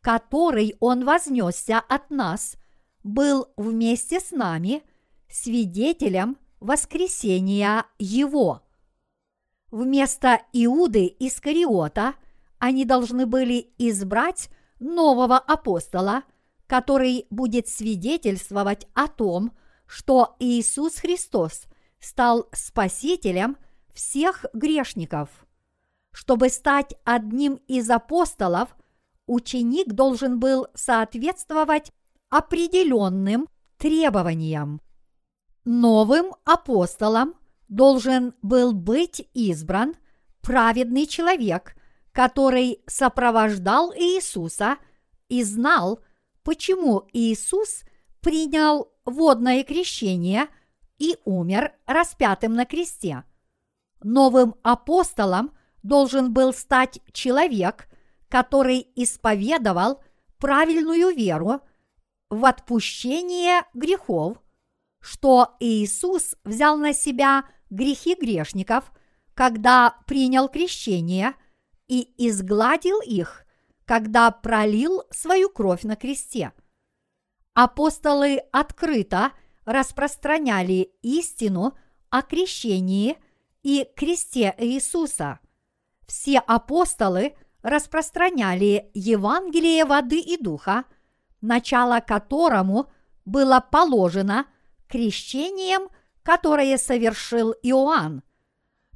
который 0.01 0.77
Он 0.81 1.05
вознесся 1.05 1.79
от 1.79 2.11
нас, 2.11 2.57
был 3.03 3.49
вместе 3.57 4.21
с 4.21 4.31
нами 4.31 4.83
свидетелем 5.29 6.37
воскресения 6.61 7.85
Его. 7.99 8.63
Вместо 9.71 10.41
Иуды 10.53 11.15
Искариота 11.19 12.15
они 12.59 12.85
должны 12.85 13.27
были 13.27 13.73
избрать 13.79 14.51
нового 14.81 15.39
апостола, 15.39 16.23
который 16.67 17.27
будет 17.31 17.69
свидетельствовать 17.69 18.87
о 18.95 19.09
том, 19.09 19.57
что 19.87 20.37
Иисус 20.39 20.97
Христос 20.97 21.65
стал 22.01 22.49
Спасителем 22.53 23.57
всех 23.95 24.45
грешников. 24.53 25.29
Чтобы 26.13 26.49
стать 26.49 26.95
одним 27.05 27.55
из 27.69 27.91
апостолов, 27.91 28.77
ученик 29.29 29.93
должен 29.93 30.41
был 30.41 30.67
соответствовать 30.75 31.93
определенным 32.31 33.47
требованиям. 33.77 34.81
Новым 35.65 36.35
апостолом 36.45 37.35
должен 37.69 38.35
был 38.43 38.73
быть 38.73 39.29
избран 39.35 39.95
праведный 40.41 41.07
человек, 41.07 41.77
который 42.13 42.81
сопровождал 42.87 43.93
Иисуса 43.95 44.79
и 45.29 45.45
знал, 45.45 46.01
почему 46.43 47.07
Иисус 47.13 47.83
принял 48.21 48.91
водное 49.05 49.63
крещение 49.63 50.49
и 50.99 51.17
умер 51.25 51.73
распятым 51.87 52.55
на 52.55 52.65
кресте. 52.65 53.25
Новым 54.03 54.55
апостолом 54.63 55.53
должен 55.83 56.33
был 56.33 56.53
стать 56.53 57.01
человек, 57.13 57.89
который 58.29 58.91
исповедовал 58.95 60.03
правильную 60.39 61.15
веру 61.15 61.61
в 62.31 62.45
отпущение 62.45 63.63
грехов– 63.75 64.39
что 65.01 65.57
Иисус 65.61 66.35
взял 66.45 66.77
на 66.77 66.93
себя 66.93 67.45
грехи 67.71 68.15
грешников, 68.15 68.93
когда 69.35 69.97
принял 70.07 70.49
крещение 70.49 71.35
и 71.87 72.13
изгладил 72.19 73.01
их, 73.01 73.45
когда 73.85 74.31
пролил 74.31 75.05
свою 75.11 75.49
кровь 75.49 75.83
на 75.85 75.97
кресте. 75.97 76.53
Апостолы 77.55 78.43
открыто 78.53 79.33
распространяли 79.65 80.93
истину 81.03 81.77
о 82.11 82.23
крещении 82.23 83.17
и 83.63 83.89
кресте 83.97 84.55
Иисуса. 84.59 85.41
Все 86.07 86.39
апостолы 86.39 87.37
распространяли 87.69 88.91
Евангелие 88.95 89.85
воды 89.85 90.21
и 90.21 90.37
духа, 90.37 90.85
начало 91.41 92.01
которому 92.01 92.91
было 93.25 93.61
положено– 93.61 94.47
крещением, 94.89 95.89
которое 96.23 96.77
совершил 96.79 97.55
Иоанн. 97.63 98.23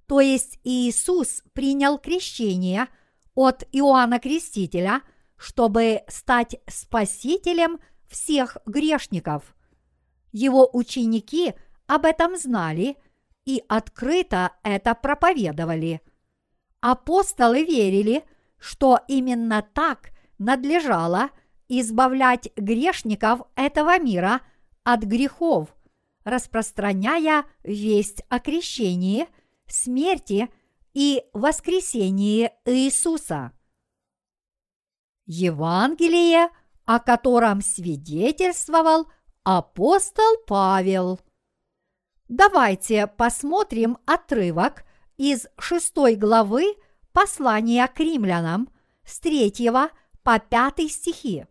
То 0.06 0.20
есть 0.20 0.58
Иисус 0.64 1.42
принял 1.52 1.98
крещение 1.98 2.88
от 3.34 3.62
Иоанна 3.72 4.18
Крестителя, 4.18 5.02
чтобы 5.36 6.02
стать 6.08 6.56
спасителем 6.68 7.78
всех 8.08 8.58
грешников. 8.66 9.54
Его 10.32 10.68
ученики 10.72 11.54
об 11.86 12.04
этом 12.04 12.36
знали 12.36 12.96
и 13.44 13.62
открыто 13.68 14.52
это 14.62 14.94
проповедовали. 14.94 16.00
Апостолы 16.80 17.64
верили, 17.64 18.24
что 18.62 19.00
именно 19.08 19.66
так 19.74 20.12
надлежало 20.38 21.30
избавлять 21.68 22.48
грешников 22.56 23.42
этого 23.56 23.98
мира 23.98 24.40
от 24.84 25.02
грехов– 25.02 25.74
распространяя 26.24 27.44
весть 27.62 28.22
о 28.28 28.38
крещении, 28.38 29.26
смерти 29.66 30.48
и 30.94 31.24
воскресении 31.32 32.50
Иисуса. 32.64 33.52
Евангелие, 35.26 36.50
о 36.84 37.00
котором 37.00 37.62
свидетельствовал 37.62 39.10
апостол 39.44 40.36
Павел. 40.46 41.20
Давайте 42.28 43.06
посмотрим 43.06 43.98
отрывок 44.06 44.84
из 45.16 45.46
шестой 45.58 46.16
главы 46.16 46.74
послания 47.12 47.86
к 47.88 47.98
римлянам 48.00 48.68
с 49.04 49.20
третьего 49.20 49.90
по 50.22 50.38
пятый 50.38 50.88
стихи. 50.88 51.46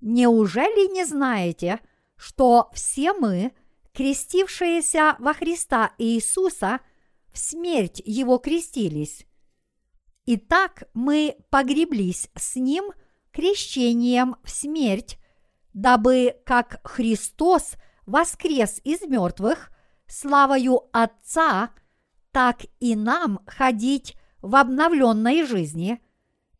Неужели 0.00 0.92
не 0.92 1.04
знаете, 1.04 1.80
что 2.16 2.70
все 2.72 3.12
мы– 3.12 3.52
крестившиеся 3.92 5.16
во 5.18 5.34
Христа 5.34 5.92
Иисуса 5.98 6.80
в 7.32 7.38
смерть 7.38 8.02
Его 8.04 8.38
крестились. 8.38 9.26
Итак, 10.26 10.84
мы 10.94 11.36
погреблись 11.50 12.28
с 12.34 12.56
Ним 12.56 12.92
крещением 13.32 14.36
в 14.44 14.50
смерть, 14.50 15.18
дабы 15.72 16.36
как 16.44 16.80
Христос 16.84 17.74
воскрес 18.06 18.80
из 18.84 19.02
мертвых 19.02 19.70
славою 20.06 20.82
Отца, 20.92 21.70
так 22.30 22.62
и 22.80 22.94
нам 22.94 23.40
ходить 23.46 24.16
в 24.42 24.56
обновленной 24.56 25.44
жизни, 25.44 26.00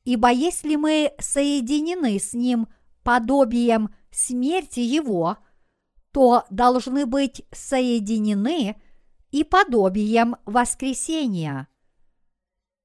ибо 0.04 0.30
если 0.30 0.76
мы 0.76 1.12
соединены 1.18 2.18
с 2.18 2.32
Ним 2.32 2.68
подобием 3.02 3.94
смерти 4.10 4.80
Его, 4.80 5.38
то 6.12 6.44
должны 6.50 7.06
быть 7.06 7.44
соединены 7.52 8.80
и 9.30 9.44
подобием 9.44 10.36
воскресения. 10.44 11.68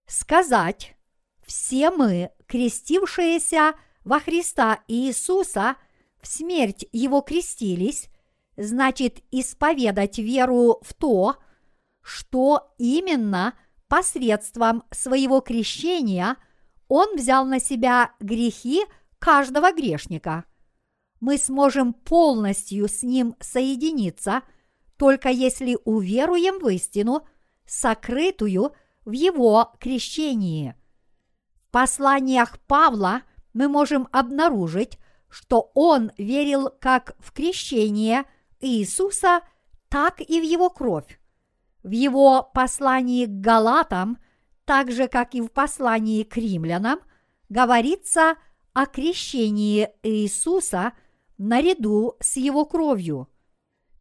Сказать, 0.07 0.95
все 1.45 1.91
мы, 1.91 2.31
крестившиеся 2.47 3.73
во 4.03 4.19
Христа 4.19 4.79
Иисуса, 4.87 5.75
в 6.21 6.27
смерть 6.27 6.85
Его 6.91 7.21
крестились, 7.21 8.09
значит 8.55 9.19
исповедать 9.31 10.17
веру 10.17 10.79
в 10.81 10.93
то, 10.93 11.35
что 12.01 12.73
именно 12.77 13.53
посредством 13.87 14.83
своего 14.91 15.41
крещения 15.41 16.37
Он 16.87 17.15
взял 17.15 17.45
на 17.45 17.59
себя 17.59 18.11
грехи 18.19 18.83
каждого 19.19 19.73
грешника. 19.73 20.45
Мы 21.19 21.37
сможем 21.37 21.93
полностью 21.93 22.87
с 22.87 23.03
Ним 23.03 23.35
соединиться, 23.39 24.43
только 24.97 25.29
если 25.29 25.77
уверуем 25.85 26.59
в 26.59 26.67
истину, 26.69 27.27
сокрытую 27.65 28.73
в 29.05 29.11
Его 29.11 29.73
крещении. 29.79 30.75
В 31.55 31.71
посланиях 31.71 32.59
Павла 32.61 33.23
мы 33.53 33.67
можем 33.67 34.07
обнаружить, 34.11 34.99
что 35.29 35.71
он 35.73 36.11
верил 36.17 36.69
как 36.79 37.15
в 37.19 37.31
крещение 37.31 38.25
Иисуса, 38.59 39.41
так 39.89 40.21
и 40.21 40.39
в 40.39 40.43
его 40.43 40.69
кровь. 40.69 41.19
В 41.83 41.91
его 41.91 42.49
послании 42.53 43.25
к 43.25 43.39
Галатам, 43.39 44.17
так 44.65 44.91
же 44.91 45.07
как 45.07 45.35
и 45.35 45.41
в 45.41 45.49
послании 45.49 46.23
к 46.23 46.37
римлянам, 46.37 46.99
говорится 47.49 48.35
о 48.73 48.85
крещении 48.85 49.89
Иисуса 50.03 50.93
наряду 51.37 52.15
с 52.19 52.37
его 52.37 52.65
кровью. 52.65 53.29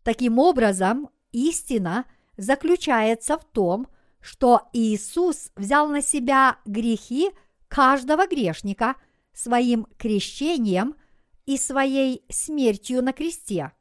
Таким 0.02 0.38
образом, 0.38 1.10
истина 1.32 2.04
заключается 2.36 3.38
в 3.38 3.44
том, 3.44 3.88
что 4.20 4.68
Иисус 4.72 5.52
взял 5.56 5.88
на 5.88 6.02
себя 6.02 6.58
грехи 6.64 7.30
каждого 7.68 8.26
грешника 8.26 8.96
своим 9.32 9.86
крещением 9.98 10.96
и 11.44 11.56
своей 11.56 12.24
смертью 12.28 13.02
на 13.02 13.12
кресте. 13.12 13.72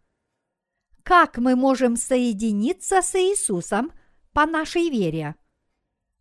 Как 1.06 1.38
мы 1.38 1.56
можем 1.56 1.96
соединиться 1.96 3.02
с 3.02 3.16
Иисусом 3.16 3.94
по 4.34 4.46
нашей 4.46 4.90
вере? 4.90 5.36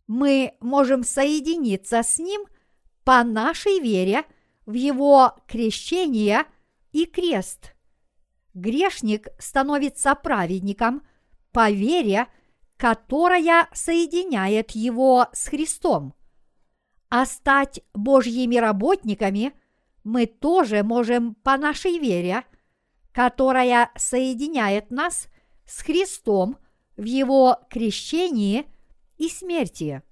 Мы 0.07 0.53
можем 0.61 1.03
соединиться 1.03 2.01
с 2.03 2.17
Ним 2.19 2.45
по 3.03 3.21
нашей 3.25 3.81
вере– 3.81 4.23
в 4.65 4.73
его 4.73 5.35
крещение 5.47 6.45
и 6.91 7.05
крест. 7.05 7.75
Грешник 8.53 9.27
становится 9.37 10.15
праведником 10.15 11.05
по 11.51 11.69
вере, 11.69 12.27
которая 12.77 13.67
соединяет 13.73 14.71
его 14.71 15.27
с 15.33 15.47
Христом. 15.47 16.13
А 17.09 17.25
стать 17.25 17.81
Божьими 17.93 18.55
работниками 18.57 19.53
мы 20.03 20.25
тоже 20.25 20.83
можем 20.83 21.35
по 21.35 21.57
нашей 21.57 21.99
вере, 21.99 22.43
которая 23.15 23.91
соединяет 23.95 24.91
нас 24.91 25.29
с 25.65 25.83
Христом 25.83 26.57
в 26.97 27.05
Его 27.05 27.59
крещении 27.69 28.65
и 29.17 29.29
смерти. 29.29 30.03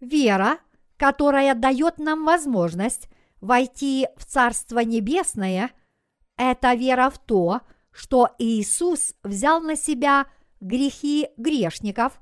Вера, 0.00 0.58
которая 0.96 1.54
дает 1.54 1.98
нам 1.98 2.24
возможность 2.24 3.10
войти 3.42 4.08
в 4.16 4.24
Царство 4.24 4.78
Небесное– 4.78 5.72
это 6.38 6.72
вера 6.72 7.10
в 7.10 7.18
то, 7.18 7.60
что 7.92 8.30
Иисус 8.38 9.14
взял 9.22 9.60
на 9.60 9.76
себя 9.76 10.24
грехи 10.60 11.28
грешников 11.36 12.18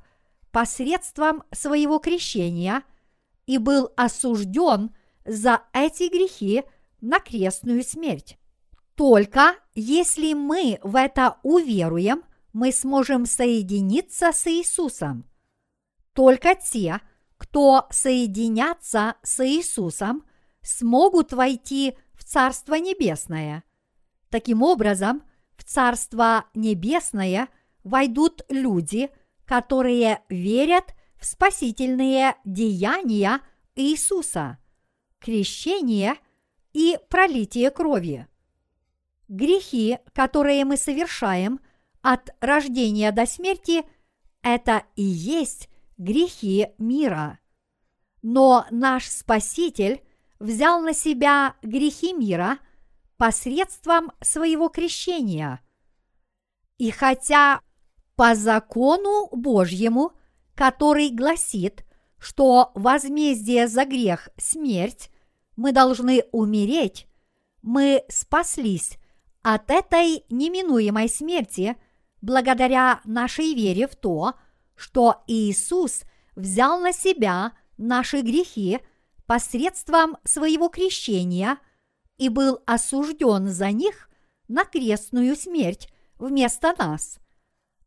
посредством 0.51 1.45
своего 1.53 2.01
крещения 2.01 2.83
и 3.47 3.59
был 3.59 3.93
осужден 3.97 4.93
за 5.25 5.63
эти 5.73 6.09
грехи 6.09 6.65
на 7.01 7.21
крестную 7.21 7.85
смерть. 7.85 8.39
Только 8.95 9.57
если 9.75 10.35
мы 10.35 10.79
в 10.83 10.97
это 10.97 11.39
уверуем, 11.43 12.23
мы 12.53 12.73
сможем 12.73 13.27
соединиться 13.27 14.33
с 14.33 14.47
Иисусом. 14.47 15.29
Только 16.13 16.55
те, 16.55 17.01
кто 17.37 17.87
соединятся 17.91 19.17
с 19.23 19.45
Иисусом– 19.45 20.25
смогут 20.65 21.33
войти 21.33 21.95
в 22.15 22.25
Царство 22.25 22.75
Небесное. 22.75 23.63
Таким 24.31 24.63
образом, 24.63 25.23
в 25.57 25.63
Царство 25.63 26.47
Небесное 26.55 27.49
войдут 27.85 28.43
люди, 28.49 29.11
которые 29.45 30.23
верят 30.29 30.95
в 31.21 31.27
спасительные 31.27 32.35
деяния 32.45 33.41
Иисуса, 33.77 34.59
крещение 35.21 36.15
и 36.73 36.99
пролитие 37.09 37.71
крови. 37.71 38.27
Грехи, 39.29 39.99
которые 40.13 40.65
мы 40.65 40.77
совершаем 40.77 41.61
от 42.03 42.31
рождения 42.41 43.13
до 43.13 43.27
смерти, 43.27 43.85
это 44.43 44.85
и 44.97 45.03
есть 45.03 45.69
грехи 45.97 46.69
мира. 46.79 47.39
Но 48.23 48.67
наш 48.71 49.09
Спаситель– 49.09 50.03
взял 50.45 50.81
на 50.81 50.93
себя 50.93 51.55
грехи 51.63 52.13
мира 52.13 52.59
посредством 53.17 54.13
своего 54.21 54.69
крещения. 54.69 55.61
И 56.77 56.91
хотя 56.91 57.61
по 58.15 58.35
закону 58.35 59.29
Божьему, 59.33 60.13
который 60.55 61.11
гласит, 61.11 61.85
что 62.19 62.73
возмездие 62.75 63.69
за 63.69 63.85
грех– 63.87 64.29
смерть, 64.37 65.11
мы 65.57 65.73
должны 65.73 66.25
умереть, 66.33 67.07
мы 67.63 68.05
спаслись 68.09 68.99
от 69.45 69.71
этой 69.71 70.25
неминуемой 70.29 71.09
смерти 71.09 71.77
благодаря 72.21 73.01
нашей 73.05 73.55
вере 73.55 73.87
в 73.87 73.95
то, 73.95 74.35
что 74.75 75.23
Иисус 75.29 76.03
взял 76.35 76.81
на 76.81 76.93
себя 76.93 77.53
наши 77.77 78.23
грехи– 78.23 78.81
посредством 79.27 80.17
своего 80.25 80.69
крещения 80.69 81.59
и 82.17 82.29
был 82.29 82.61
осужден 82.67 83.49
за 83.49 83.71
них 83.71 84.11
на 84.49 84.65
крестную 84.65 85.37
смерть 85.37 85.89
вместо 86.17 86.75
нас. 86.79 87.19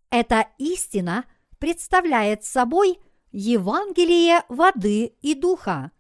Эта 0.10 0.48
истина 0.58 1.26
представляет 1.60 2.44
собой 2.44 3.00
Евангелие 3.32 4.44
воды 4.50 5.16
и 5.22 5.36
духа. 5.36 5.92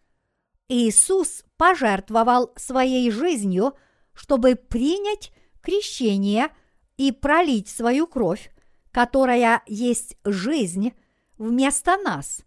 Иисус 0.70 1.43
пожертвовал 1.58 2.53
своей 2.55 3.12
жизнью, 3.12 3.74
чтобы 4.14 4.55
принять 4.55 5.32
крещение 5.68 6.47
и 6.95 7.11
пролить 7.11 7.68
свою 7.68 8.07
кровь, 8.07 8.51
которая 8.91 9.63
есть 9.68 10.15
жизнь, 10.24 10.93
вместо 11.38 11.97
нас 11.97 12.45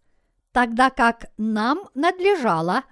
тогда 0.52 0.88
как 0.88 1.30
нам 1.36 1.90
надлежало 1.94 2.84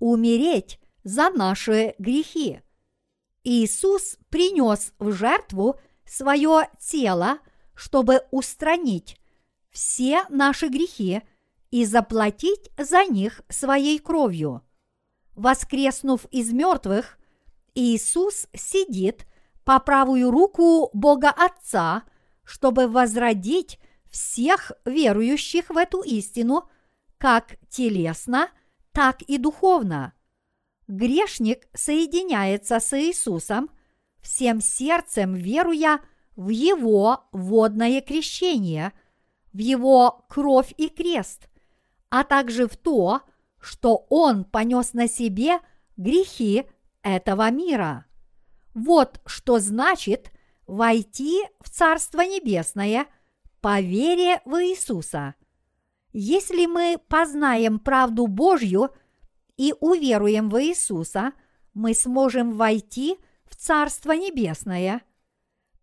умереть 0.00 0.80
за 1.04 1.30
наши 1.30 1.94
грехи. 1.98 2.62
Иисус 3.44 4.18
принес 4.28 4.92
в 4.98 5.12
жертву 5.12 5.78
свое 6.04 6.68
тело, 6.80 7.38
чтобы 7.74 8.22
устранить 8.32 9.20
все 9.70 10.24
наши 10.28 10.66
грехи 10.66 11.22
и 11.70 11.84
заплатить 11.84 12.70
за 12.76 13.04
них 13.04 13.40
своей 13.48 14.00
кровью. 14.00 14.62
Воскреснув 15.36 16.24
из 16.32 16.52
мертвых, 16.52 17.18
Иисус 17.74 18.48
сидит 18.52 19.26
по 19.66 19.78
правую 19.80 20.30
руку 20.30 20.88
Бога 20.94 21.28
Отца, 21.28 22.04
чтобы 22.44 22.88
возродить 22.88 23.78
всех 24.10 24.72
верующих 24.86 25.68
в 25.68 25.76
эту 25.76 26.00
истину– 26.00 26.70
как 27.18 27.56
телесно, 27.68 28.48
так 28.92 29.22
и 29.22 29.38
духовно. 29.38 30.12
Грешник 30.88 31.66
соединяется 31.74 32.78
с 32.78 32.98
Иисусом, 32.98 33.70
всем 34.20 34.60
сердцем 34.60 35.34
веруя 35.34 36.00
в 36.36 36.48
Его 36.50 37.24
водное 37.32 38.00
крещение, 38.00 38.92
в 39.52 39.58
Его 39.58 40.24
кровь 40.28 40.72
и 40.76 40.88
крест, 40.88 41.48
а 42.10 42.24
также 42.24 42.68
в 42.68 42.76
то, 42.76 43.22
что 43.58 44.06
Он 44.10 44.44
понес 44.44 44.92
на 44.92 45.08
себе 45.08 45.58
грехи 45.96 46.66
этого 47.02 47.50
мира. 47.50 48.06
Вот 48.76 49.22
что 49.24 49.58
значит 49.58 50.30
войти 50.66 51.40
в 51.60 51.70
Царство 51.70 52.20
Небесное 52.20 53.06
по 53.62 53.80
вере 53.80 54.42
в 54.44 54.62
Иисуса. 54.62 55.34
Если 56.12 56.66
мы 56.66 57.00
познаем 57.08 57.78
правду 57.78 58.26
Божью 58.26 58.90
и 59.56 59.72
уверуем 59.80 60.50
в 60.50 60.62
Иисуса, 60.62 61.32
мы 61.72 61.94
сможем 61.94 62.52
войти 62.52 63.16
в 63.46 63.56
Царство 63.56 64.12
Небесное. 64.12 65.00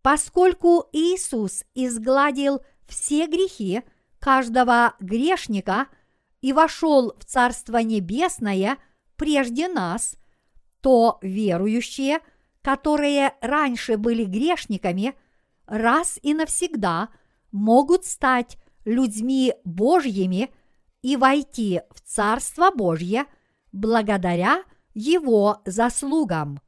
Поскольку 0.03 0.87
Иисус 0.93 1.63
изгладил 1.73 2.61
все 2.87 3.25
грехи 3.25 3.81
каждого 4.19 4.93
грешника 4.99 5.87
и 6.41 6.53
вошел 6.53 7.15
в 7.17 7.25
Царство 7.25 7.77
Небесное 7.77 8.77
прежде 9.15 9.67
нас, 9.67 10.15
то 10.79 11.17
верующие– 11.23 12.19
которые 12.63 13.35
раньше 13.41 13.97
были 13.97 14.23
грешниками, 14.23 15.13
раз 15.67 16.17
и 16.23 16.33
навсегда 16.33 17.09
могут 17.51 18.05
стать 18.05 18.57
людьми 18.85 19.53
Божьими 19.65 20.49
и 21.01 21.17
войти 21.17 21.81
в 21.91 21.99
Царство 22.01 22.71
Божье 22.71 23.25
благодаря 23.71 24.63
Его 24.93 25.61
заслугам. 25.65 26.59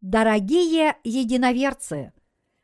Дорогие 0.00 0.96
единоверцы, 1.02 2.12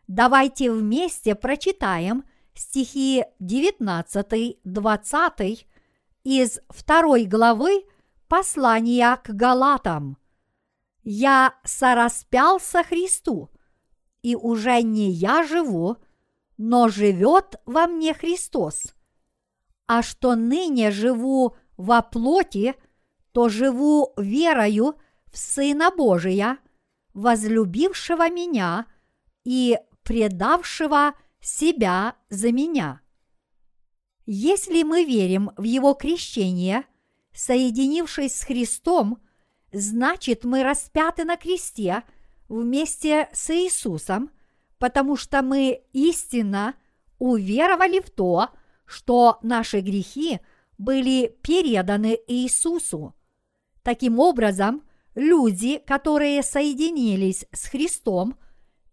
давайте 0.07 0.71
вместе 0.71 1.35
прочитаем 1.35 2.23
стихи 2.55 3.25
19-20 3.41 5.67
из 6.25 6.61
второй 6.69 7.25
главы 7.25 7.85
послания 8.29 9.17
к 9.25 9.31
Галатам– 9.31 10.19
я 11.03 11.55
сораспялся 11.65 12.83
Христу, 12.83 13.51
и 14.23 14.37
уже 14.37 14.83
не 14.83 15.11
я 15.11 15.45
живу, 15.45 15.97
но 16.59 16.89
живет 16.89 17.57
во 17.65 17.87
мне 17.87 18.13
Христос. 18.13 18.95
А 19.87 20.03
что 20.03 20.35
ныне 20.35 20.91
живу 20.91 21.57
во 21.77 22.03
плоти, 22.03 22.75
то 23.33 23.49
живу 23.49 24.13
верою 24.17 24.97
в 25.33 25.39
Сына 25.39 25.91
Божия, 25.91 26.59
возлюбившего 27.15 28.29
меня 28.31 28.87
и 29.45 29.79
предавшего 30.03 31.15
себя 31.41 32.17
за 32.29 32.53
меня. 32.53 33.01
Если 34.27 34.83
мы 34.83 35.05
верим 35.05 35.51
в 35.57 35.63
Его 35.63 35.95
крещение, 35.95 36.85
соединившись 37.33 38.39
с 38.39 38.45
Христом– 38.45 39.19
значит 39.73 40.45
мы 40.45 40.63
распяты 40.63 41.25
на 41.25 41.37
кресте 41.37 42.03
вместе 42.49 43.29
с 43.33 43.51
Иисусом, 43.51 44.31
потому 44.79 45.17
что 45.17 45.43
мы 45.43 45.83
истинно 45.93 46.75
уверовали 47.19 48.01
в 48.01 48.11
то, 48.11 48.49
что 48.87 49.39
наши 49.43 49.81
грехи 49.81 50.41
были 50.79 51.37
переданы 51.43 52.19
Иисусу. 52.27 53.15
Таким 53.83 54.19
образом, 54.19 54.83
люди, 55.15 55.79
которые 55.79 56.43
соединились 56.43 57.47
с 57.53 57.67
Христом, 57.67 58.37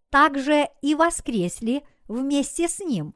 также 0.10 0.70
и 0.82 0.96
воскресли 0.96 1.84
вместе 2.08 2.68
с 2.68 2.80
Ним. 2.80 3.16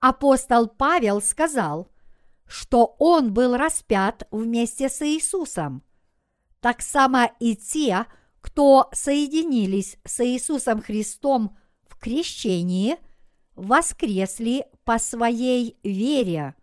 Апостол 0.00 0.68
Павел 0.68 1.20
сказал, 1.20 1.88
что 2.46 2.96
он 2.98 3.32
был 3.32 3.56
распят 3.56 4.26
вместе 4.30 4.88
с 4.88 5.02
Иисусом 5.02 5.82
так 6.60 6.82
само 6.82 7.30
и 7.40 7.56
те, 7.56 8.06
кто 8.40 8.88
соединились 8.92 9.96
с 10.04 10.24
Иисусом 10.24 10.80
Христом 10.80 11.56
в 11.86 11.96
крещении, 11.98 12.96
воскресли 13.54 14.66
по 14.84 14.98
своей 14.98 15.78
вере. 15.82 16.54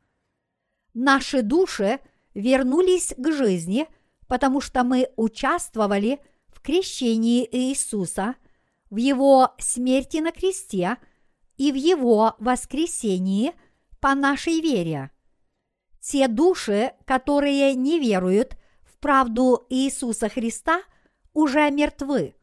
Наши 0.94 1.42
души 1.42 2.00
вернулись 2.34 3.14
к 3.18 3.32
жизни, 3.32 3.88
потому 4.28 4.62
что 4.62 4.84
мы 4.84 5.10
участвовали 5.18 6.20
в 6.48 6.62
крещении 6.62 7.48
Иисуса, 7.52 8.36
в 8.90 8.96
Его 8.98 9.54
смерти 9.60 10.18
на 10.18 10.32
кресте 10.32 10.98
и 11.58 11.72
в 11.72 11.76
Его 11.76 12.36
воскресении 12.40 13.54
по 14.00 14.16
нашей 14.16 14.62
вере. 14.62 15.12
Те 16.00 16.28
души, 16.28 16.94
которые 17.06 17.74
не 17.76 18.00
веруют– 18.00 18.58
правду 19.06 19.68
Иисуса 19.70 20.30
Христа, 20.30 20.82
уже 21.32 21.70
мертвы. 21.70 22.34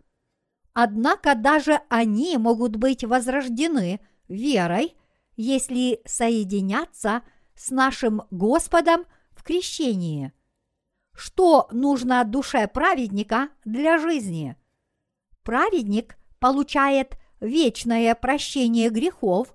Однако 0.74 1.34
даже 1.34 1.80
они 1.88 2.38
могут 2.38 2.76
быть 2.76 3.02
возрождены 3.02 3.98
верой, 4.28 4.96
если 5.34 6.00
соединятся 6.04 7.22
с 7.56 7.72
нашим 7.72 8.22
Господом 8.30 9.06
в 9.32 9.42
крещении. 9.42 10.32
Что 11.16 11.66
нужно 11.72 12.22
душе 12.22 12.68
праведника 12.68 13.48
для 13.64 13.98
жизни? 13.98 14.54
Праведник 15.42 16.16
получает 16.38 17.16
вечное 17.40 18.14
прощение 18.14 18.88
грехов 18.88 19.52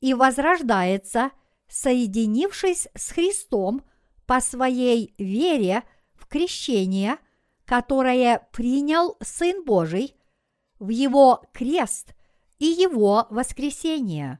и 0.00 0.14
возрождается, 0.14 1.32
соединившись 1.68 2.88
с 2.94 3.10
Христом 3.10 3.84
по 4.24 4.40
своей 4.40 5.14
вере– 5.18 5.82
крещение, 6.30 7.18
которое 7.66 8.48
принял 8.52 9.16
Сын 9.20 9.64
Божий, 9.64 10.14
в 10.78 10.88
Его 10.88 11.42
крест 11.52 12.14
и 12.58 12.64
Его 12.64 13.26
воскресение. 13.28 14.38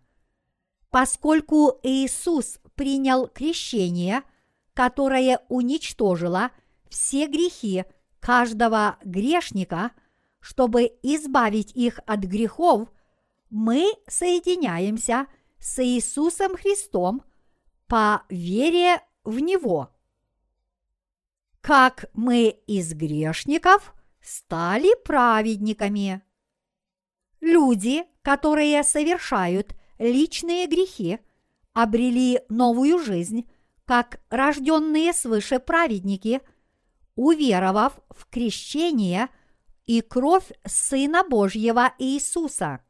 Поскольку 0.91 1.79
Иисус 1.83 2.59
принял 2.75 3.29
крещение, 3.29 4.23
которое 4.73 5.41
уничтожило 5.49 6.51
все 6.89 7.27
грехи 7.27 7.85
каждого 8.21 8.97
грешника, 9.05 9.93
чтобы 10.41 10.91
избавить 11.03 11.73
их 11.77 12.01
от 12.07 12.21
грехов, 12.21 12.89
мы 13.51 13.93
соединяемся 14.09 15.27
с 15.59 15.85
Иисусом 15.85 16.57
Христом 16.57 17.23
по 17.87 18.23
вере 18.31 19.03
в 19.25 19.39
Него 19.41 19.91
как 21.61 22.07
мы 22.15 22.49
из 22.67 22.95
грешников 22.95 23.95
стали 24.23 24.95
праведниками. 25.05 26.23
Люди, 27.41 28.05
которые 28.23 28.83
совершают 28.83 29.75
личные 29.99 30.67
грехи, 30.67 31.19
обрели 31.73 32.41
новую 32.49 32.99
жизнь, 32.99 33.49
как 33.85 34.21
рожденные 34.31 35.13
свыше 35.13 35.59
праведники, 35.59 36.41
уверовав 37.15 38.01
в 38.11 38.27
крещение 38.27 39.29
и 39.87 40.01
кровь 40.01 40.51
Сына 40.65 41.25
Божьего 41.25 41.93
Иисуса. 41.99 42.81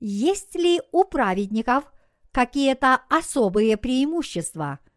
Есть 0.00 0.54
ли 0.54 0.80
у 0.92 1.04
праведников 1.04 1.84
какие-то 2.32 3.02
особые 3.08 3.76
преимущества– 3.76 4.78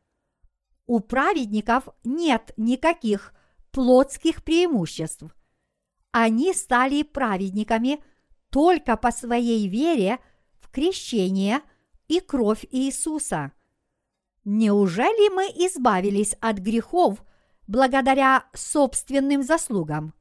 у 0.87 1.01
праведников 1.01 1.89
нет 2.03 2.53
никаких 2.57 3.33
плотских 3.71 4.43
преимуществ. 4.43 5.25
Они 6.11 6.53
стали 6.53 7.03
праведниками 7.03 8.03
только 8.49 8.97
по 8.97 9.11
своей 9.11 9.67
вере 9.67 10.19
в 10.59 10.71
крещение 10.71 11.59
и 12.07 12.19
кровь 12.19 12.65
Иисуса. 12.71 13.51
Неужели 14.45 15.29
мы 15.33 15.43
избавились 15.67 16.33
от 16.39 16.59
грехов 16.59 17.23
благодаря 17.67 18.45
собственным 18.53 19.43
заслугам? 19.43 20.13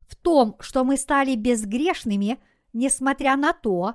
В 0.00 0.16
том, 0.16 0.56
что 0.60 0.84
мы 0.84 0.98
стали 0.98 1.34
безгрешными, 1.34 2.38
несмотря 2.74 3.36
на 3.36 3.54
то, 3.54 3.94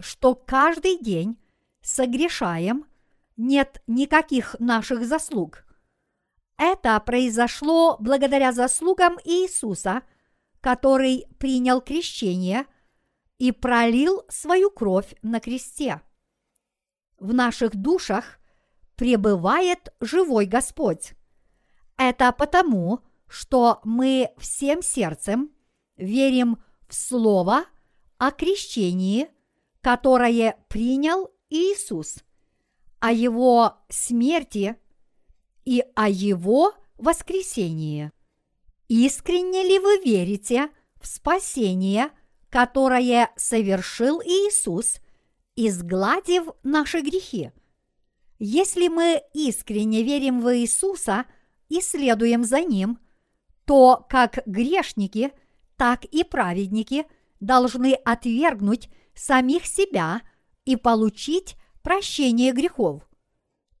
что 0.00 0.34
каждый 0.34 0.98
день 0.98 1.38
согрешаем 1.82 2.84
нет 3.40 3.82
никаких 3.86 4.54
наших 4.58 5.06
заслуг. 5.06 5.64
Это 6.58 7.00
произошло 7.00 7.96
благодаря 7.98 8.52
заслугам 8.52 9.18
Иисуса, 9.24 10.02
который 10.60 11.26
принял 11.38 11.80
крещение 11.80 12.66
и 13.38 13.50
пролил 13.50 14.24
свою 14.28 14.70
кровь 14.70 15.14
на 15.22 15.40
кресте. 15.40 16.02
В 17.18 17.32
наших 17.32 17.74
душах 17.74 18.38
пребывает 18.94 19.94
живой 20.00 20.44
Господь. 20.44 21.14
Это 21.96 22.32
потому, 22.32 23.00
что 23.26 23.80
мы 23.84 24.30
всем 24.36 24.82
сердцем 24.82 25.50
верим 25.96 26.62
в 26.88 26.94
Слово 26.94 27.64
о 28.18 28.32
крещении, 28.32 29.28
которое 29.80 30.62
принял 30.68 31.30
Иисус, 31.48 32.22
о 33.00 33.12
его 33.12 33.78
смерти 33.88 34.76
и 35.64 35.82
о 35.94 36.08
его 36.08 36.74
воскресении. 36.98 38.12
Искренне 38.88 39.62
ли 39.62 39.78
вы 39.78 40.00
верите 40.04 40.68
в 41.00 41.06
спасение, 41.06 42.10
которое 42.50 43.30
совершил 43.36 44.20
Иисус, 44.20 45.00
изгладив 45.56 46.48
наши 46.62 47.00
грехи? 47.00 47.52
Если 48.38 48.88
мы 48.88 49.22
искренне 49.34 50.02
верим 50.02 50.40
в 50.40 50.56
Иисуса 50.56 51.24
и 51.68 51.80
следуем 51.80 52.44
за 52.44 52.60
Ним, 52.62 52.98
то 53.64 54.04
как 54.08 54.42
грешники, 54.46 55.32
так 55.76 56.04
и 56.04 56.24
праведники 56.24 57.06
должны 57.38 57.94
отвергнуть 57.94 58.90
самих 59.14 59.66
себя 59.66 60.22
и 60.64 60.76
получить 60.76 61.56
прощение 61.82 62.52
грехов. 62.52 63.02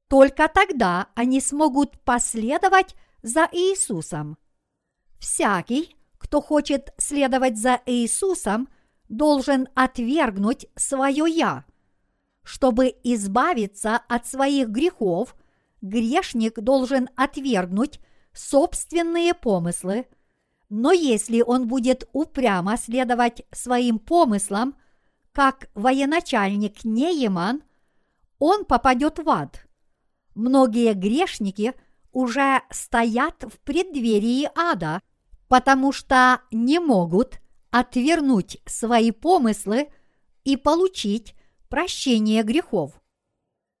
Только 0.08 0.48
тогда 0.48 1.08
они 1.14 1.40
смогут 1.40 2.00
последовать 2.00 2.94
за 3.22 3.48
Иисусом. 3.52 4.38
Всякий, 5.18 5.96
кто 6.18 6.40
хочет 6.40 6.92
следовать 6.98 7.58
за 7.58 7.80
Иисусом, 7.86 8.68
должен 9.08 9.68
отвергнуть 9.74 10.66
свое 10.76 11.24
«я». 11.28 11.64
Чтобы 12.42 12.94
избавиться 13.04 13.96
от 14.08 14.26
своих 14.26 14.68
грехов, 14.68 15.36
грешник 15.82 16.58
должен 16.58 17.08
отвергнуть 17.16 18.00
собственные 18.32 19.34
помыслы, 19.34 20.06
но 20.68 20.92
если 20.92 21.42
он 21.42 21.66
будет 21.66 22.08
упрямо 22.12 22.76
следовать 22.76 23.42
своим 23.52 23.98
помыслам, 23.98 24.76
как 25.32 25.68
военачальник 25.74 26.84
Нееман, 26.84 27.62
он 28.40 28.64
попадет 28.64 29.20
в 29.20 29.28
ад. 29.28 29.64
Многие 30.34 30.94
грешники 30.94 31.74
уже 32.10 32.62
стоят 32.70 33.44
в 33.44 33.60
преддверии 33.60 34.50
ада, 34.56 35.00
потому 35.46 35.92
что 35.92 36.40
не 36.50 36.80
могут 36.80 37.40
отвернуть 37.70 38.58
свои 38.66 39.12
помыслы 39.12 39.88
и 40.42 40.56
получить 40.56 41.34
прощение 41.68 42.42
грехов. 42.42 43.00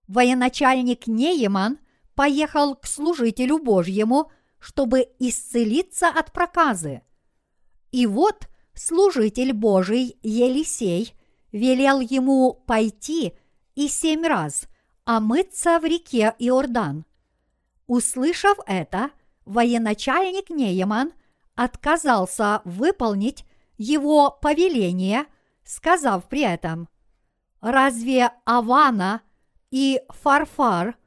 Военачальник 0.06 1.06
Нееман 1.06 1.78
поехал 2.14 2.76
к 2.76 2.86
служителю 2.86 3.58
Божьему, 3.58 4.30
чтобы 4.58 5.08
исцелиться 5.18 6.08
от 6.08 6.32
проказы. 6.32 7.02
И 7.92 8.06
вот 8.06 8.48
служитель 8.74 9.52
Божий 9.52 10.18
Елисей 10.22 11.14
велел 11.50 12.00
ему 12.00 12.52
пойти 12.66 13.34
и 13.80 13.88
семь 13.88 14.26
раз 14.26 14.68
омыться 15.06 15.78
в 15.78 15.84
реке 15.84 16.34
Иордан. 16.38 17.06
Услышав 17.86 18.58
это, 18.66 19.10
военачальник 19.46 20.50
Нееман 20.50 21.14
отказался 21.54 22.60
выполнить 22.66 23.46
его 23.78 24.30
повеление, 24.30 25.24
сказав 25.64 26.28
при 26.28 26.42
этом, 26.42 26.90
«Разве 27.62 28.32
Авана 28.44 29.22
и 29.70 30.02
Фарфар, 30.10 30.98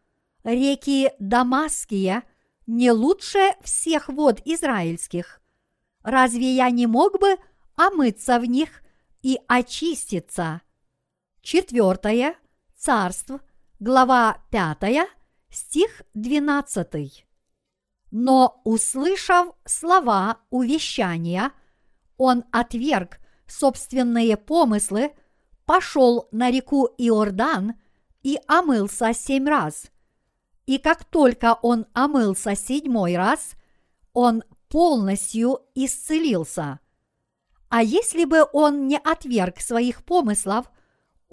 реки 0.43 1.11
Дамасские, 1.19 2.23
не 2.65 2.91
лучше 2.91 3.53
всех 3.61 4.09
вод 4.09 4.41
израильских? 4.45 5.41
Разве 6.01 6.55
я 6.55 6.71
не 6.71 6.87
мог 6.87 7.19
бы 7.19 7.35
омыться 7.75 8.39
в 8.39 8.45
них 8.45 8.81
и 9.21 9.39
очиститься?» 9.47 10.61
Четвертое. 11.43 12.35
Царств, 12.85 13.31
глава 13.79 14.39
пятая, 14.51 15.07
стих 15.49 16.01
двенадцатый. 16.13 17.25
Но, 18.11 18.59
услышав 18.65 19.55
слова 19.63 20.39
увещания, 20.49 21.53
он 22.17 22.43
отверг 22.51 23.19
собственные 23.47 24.35
помыслы, 24.35 25.13
пошел 25.65 26.27
на 26.33 26.51
реку 26.51 26.89
Иордан 26.97 27.75
и 28.21 28.37
омылся 28.49 29.13
семь 29.13 29.47
раз. 29.47 29.85
И 30.65 30.77
как 30.77 31.05
только 31.05 31.57
он 31.61 31.85
омылся 31.93 32.53
седьмой 32.53 33.15
раз, 33.15 33.53
он 34.11 34.43
полностью 34.67 35.61
исцелился. 35.73 36.81
А 37.69 37.81
если 37.81 38.25
бы 38.25 38.45
он 38.51 38.87
не 38.89 38.97
отверг 38.97 39.61
своих 39.61 40.03
помыслов, 40.03 40.69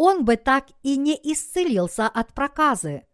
он 0.02 0.24
бы 0.24 0.36
так 0.36 0.68
и 0.82 0.96
не 0.96 1.12
исцелился 1.12 2.06
от 2.06 2.32
проказы. 2.32 3.04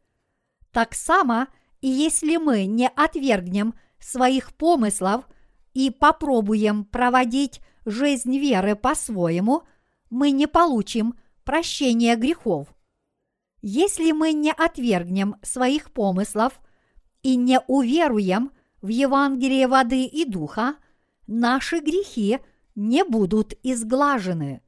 Так 0.70 0.94
само 0.94 1.48
и 1.80 1.88
если 1.88 2.36
мы 2.36 2.66
не 2.66 2.88
отвергнем 2.88 3.74
своих 3.98 4.54
помыслов 4.54 5.28
и 5.74 5.90
попробуем 5.90 6.84
проводить 6.84 7.60
жизнь 7.86 8.38
веры 8.38 8.76
по-своему, 8.76 9.64
мы 10.10 10.30
не 10.30 10.46
получим 10.46 11.18
прощения 11.42 12.14
грехов. 12.14 12.68
Если 13.62 14.12
мы 14.12 14.32
не 14.32 14.52
отвергнем 14.52 15.34
своих 15.42 15.90
помыслов 15.90 16.60
и 17.24 17.34
не 17.34 17.58
уверуем 17.66 18.52
в 18.80 18.86
Евангелие 18.86 19.66
воды 19.66 20.04
и 20.04 20.24
духа, 20.24 20.76
наши 21.26 21.80
грехи 21.80 22.38
не 22.76 23.02
будут 23.02 23.54
изглажены. 23.64 24.62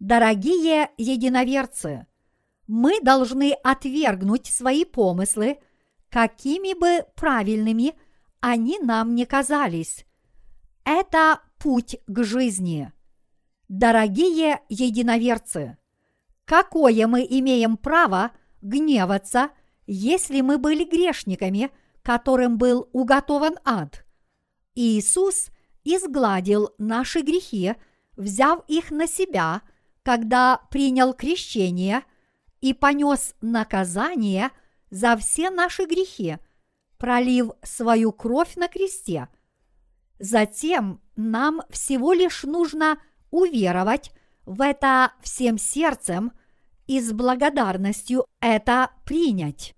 Дорогие 0.00 0.88
единоверцы, 0.96 2.06
мы 2.66 3.02
должны 3.02 3.52
отвергнуть 3.62 4.46
свои 4.46 4.86
помыслы, 4.86 5.58
какими 6.08 6.72
бы 6.72 7.04
правильными 7.14 7.94
они 8.40 8.78
нам 8.78 9.14
не 9.14 9.26
казались. 9.26 10.06
Это 10.84 11.40
путь 11.58 11.98
к 12.06 12.24
жизни. 12.24 12.90
Дорогие 13.68 14.60
единоверцы, 14.70 15.76
какое 16.46 17.06
мы 17.06 17.26
имеем 17.28 17.76
право 17.76 18.32
гневаться, 18.62 19.50
если 19.86 20.40
мы 20.40 20.56
были 20.56 20.84
грешниками, 20.84 21.70
которым 22.02 22.56
был 22.56 22.88
уготован 22.94 23.56
ад? 23.66 24.06
Иисус 24.74 25.50
изгладил 25.84 26.70
наши 26.78 27.20
грехи, 27.20 27.74
взяв 28.16 28.64
их 28.66 28.90
на 28.90 29.06
себя, 29.06 29.60
когда 30.02 30.60
принял 30.70 31.14
крещение– 31.14 32.02
и 32.60 32.74
понес 32.74 33.34
наказание 33.40 34.50
за 34.90 35.16
все 35.16 35.50
наши 35.50 35.84
грехи, 35.84 36.38
пролив 36.98 37.52
свою 37.62 38.12
кровь 38.12 38.56
на 38.56 38.68
кресте. 38.68 39.28
Затем 40.18 41.00
нам 41.16 41.62
всего 41.70 42.12
лишь 42.12 42.42
нужно 42.44 43.00
уверовать 43.30 44.12
в 44.44 44.60
это 44.60 45.12
всем 45.22 45.58
сердцем 45.58 46.32
и 46.86 47.00
с 47.00 47.12
благодарностью 47.12 48.26
это 48.40 48.90
принять. 49.04 49.74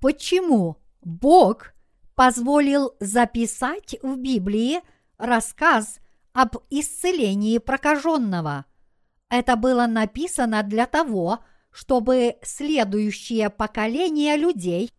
Почему 0.00 0.78
Бог 1.02 1.74
позволил 2.14 2.94
записать 2.98 3.96
в 4.02 4.16
Библии 4.16 4.80
рассказ 5.18 6.00
об 6.32 6.56
исцелении 6.70 7.58
прокаженного? 7.58 8.64
Это 9.30 9.54
было 9.56 9.86
написано 9.86 10.62
для 10.64 10.86
того, 10.86 11.38
чтобы 11.70 12.36
следующее 12.42 13.48
поколение 13.48 14.36
людей, 14.36 14.92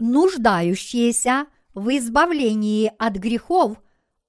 нуждающиеся 0.00 1.46
в 1.72 1.96
избавлении 1.96 2.92
от 2.98 3.14
грехов, 3.14 3.80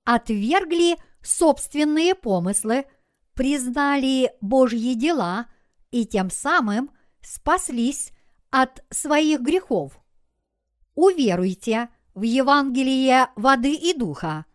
отвергли 0.06 0.98
собственные 1.24 2.14
помыслы, 2.14 2.86
признали 3.34 4.32
Божьи 4.42 4.94
дела 4.94 5.48
и 5.90 6.06
тем 6.06 6.30
самым 6.30 6.92
спаслись 7.22 8.12
от 8.52 8.84
своих 8.92 9.42
грехов. 9.42 10.00
Уверуйте 10.94 11.90
в 12.14 12.22
Евангелие 12.22 13.30
воды 13.36 13.74
и 13.74 13.94
духа. 13.94 14.46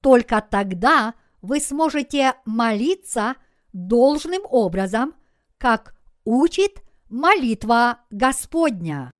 Только 0.00 0.40
тогда 0.40 1.14
вы 1.40 1.60
сможете 1.60 2.34
молиться 2.44 3.36
должным 3.72 4.42
образом, 4.48 5.14
как 5.58 5.94
учит 6.24 6.82
молитва 7.08 8.00
Господня. 8.10 9.10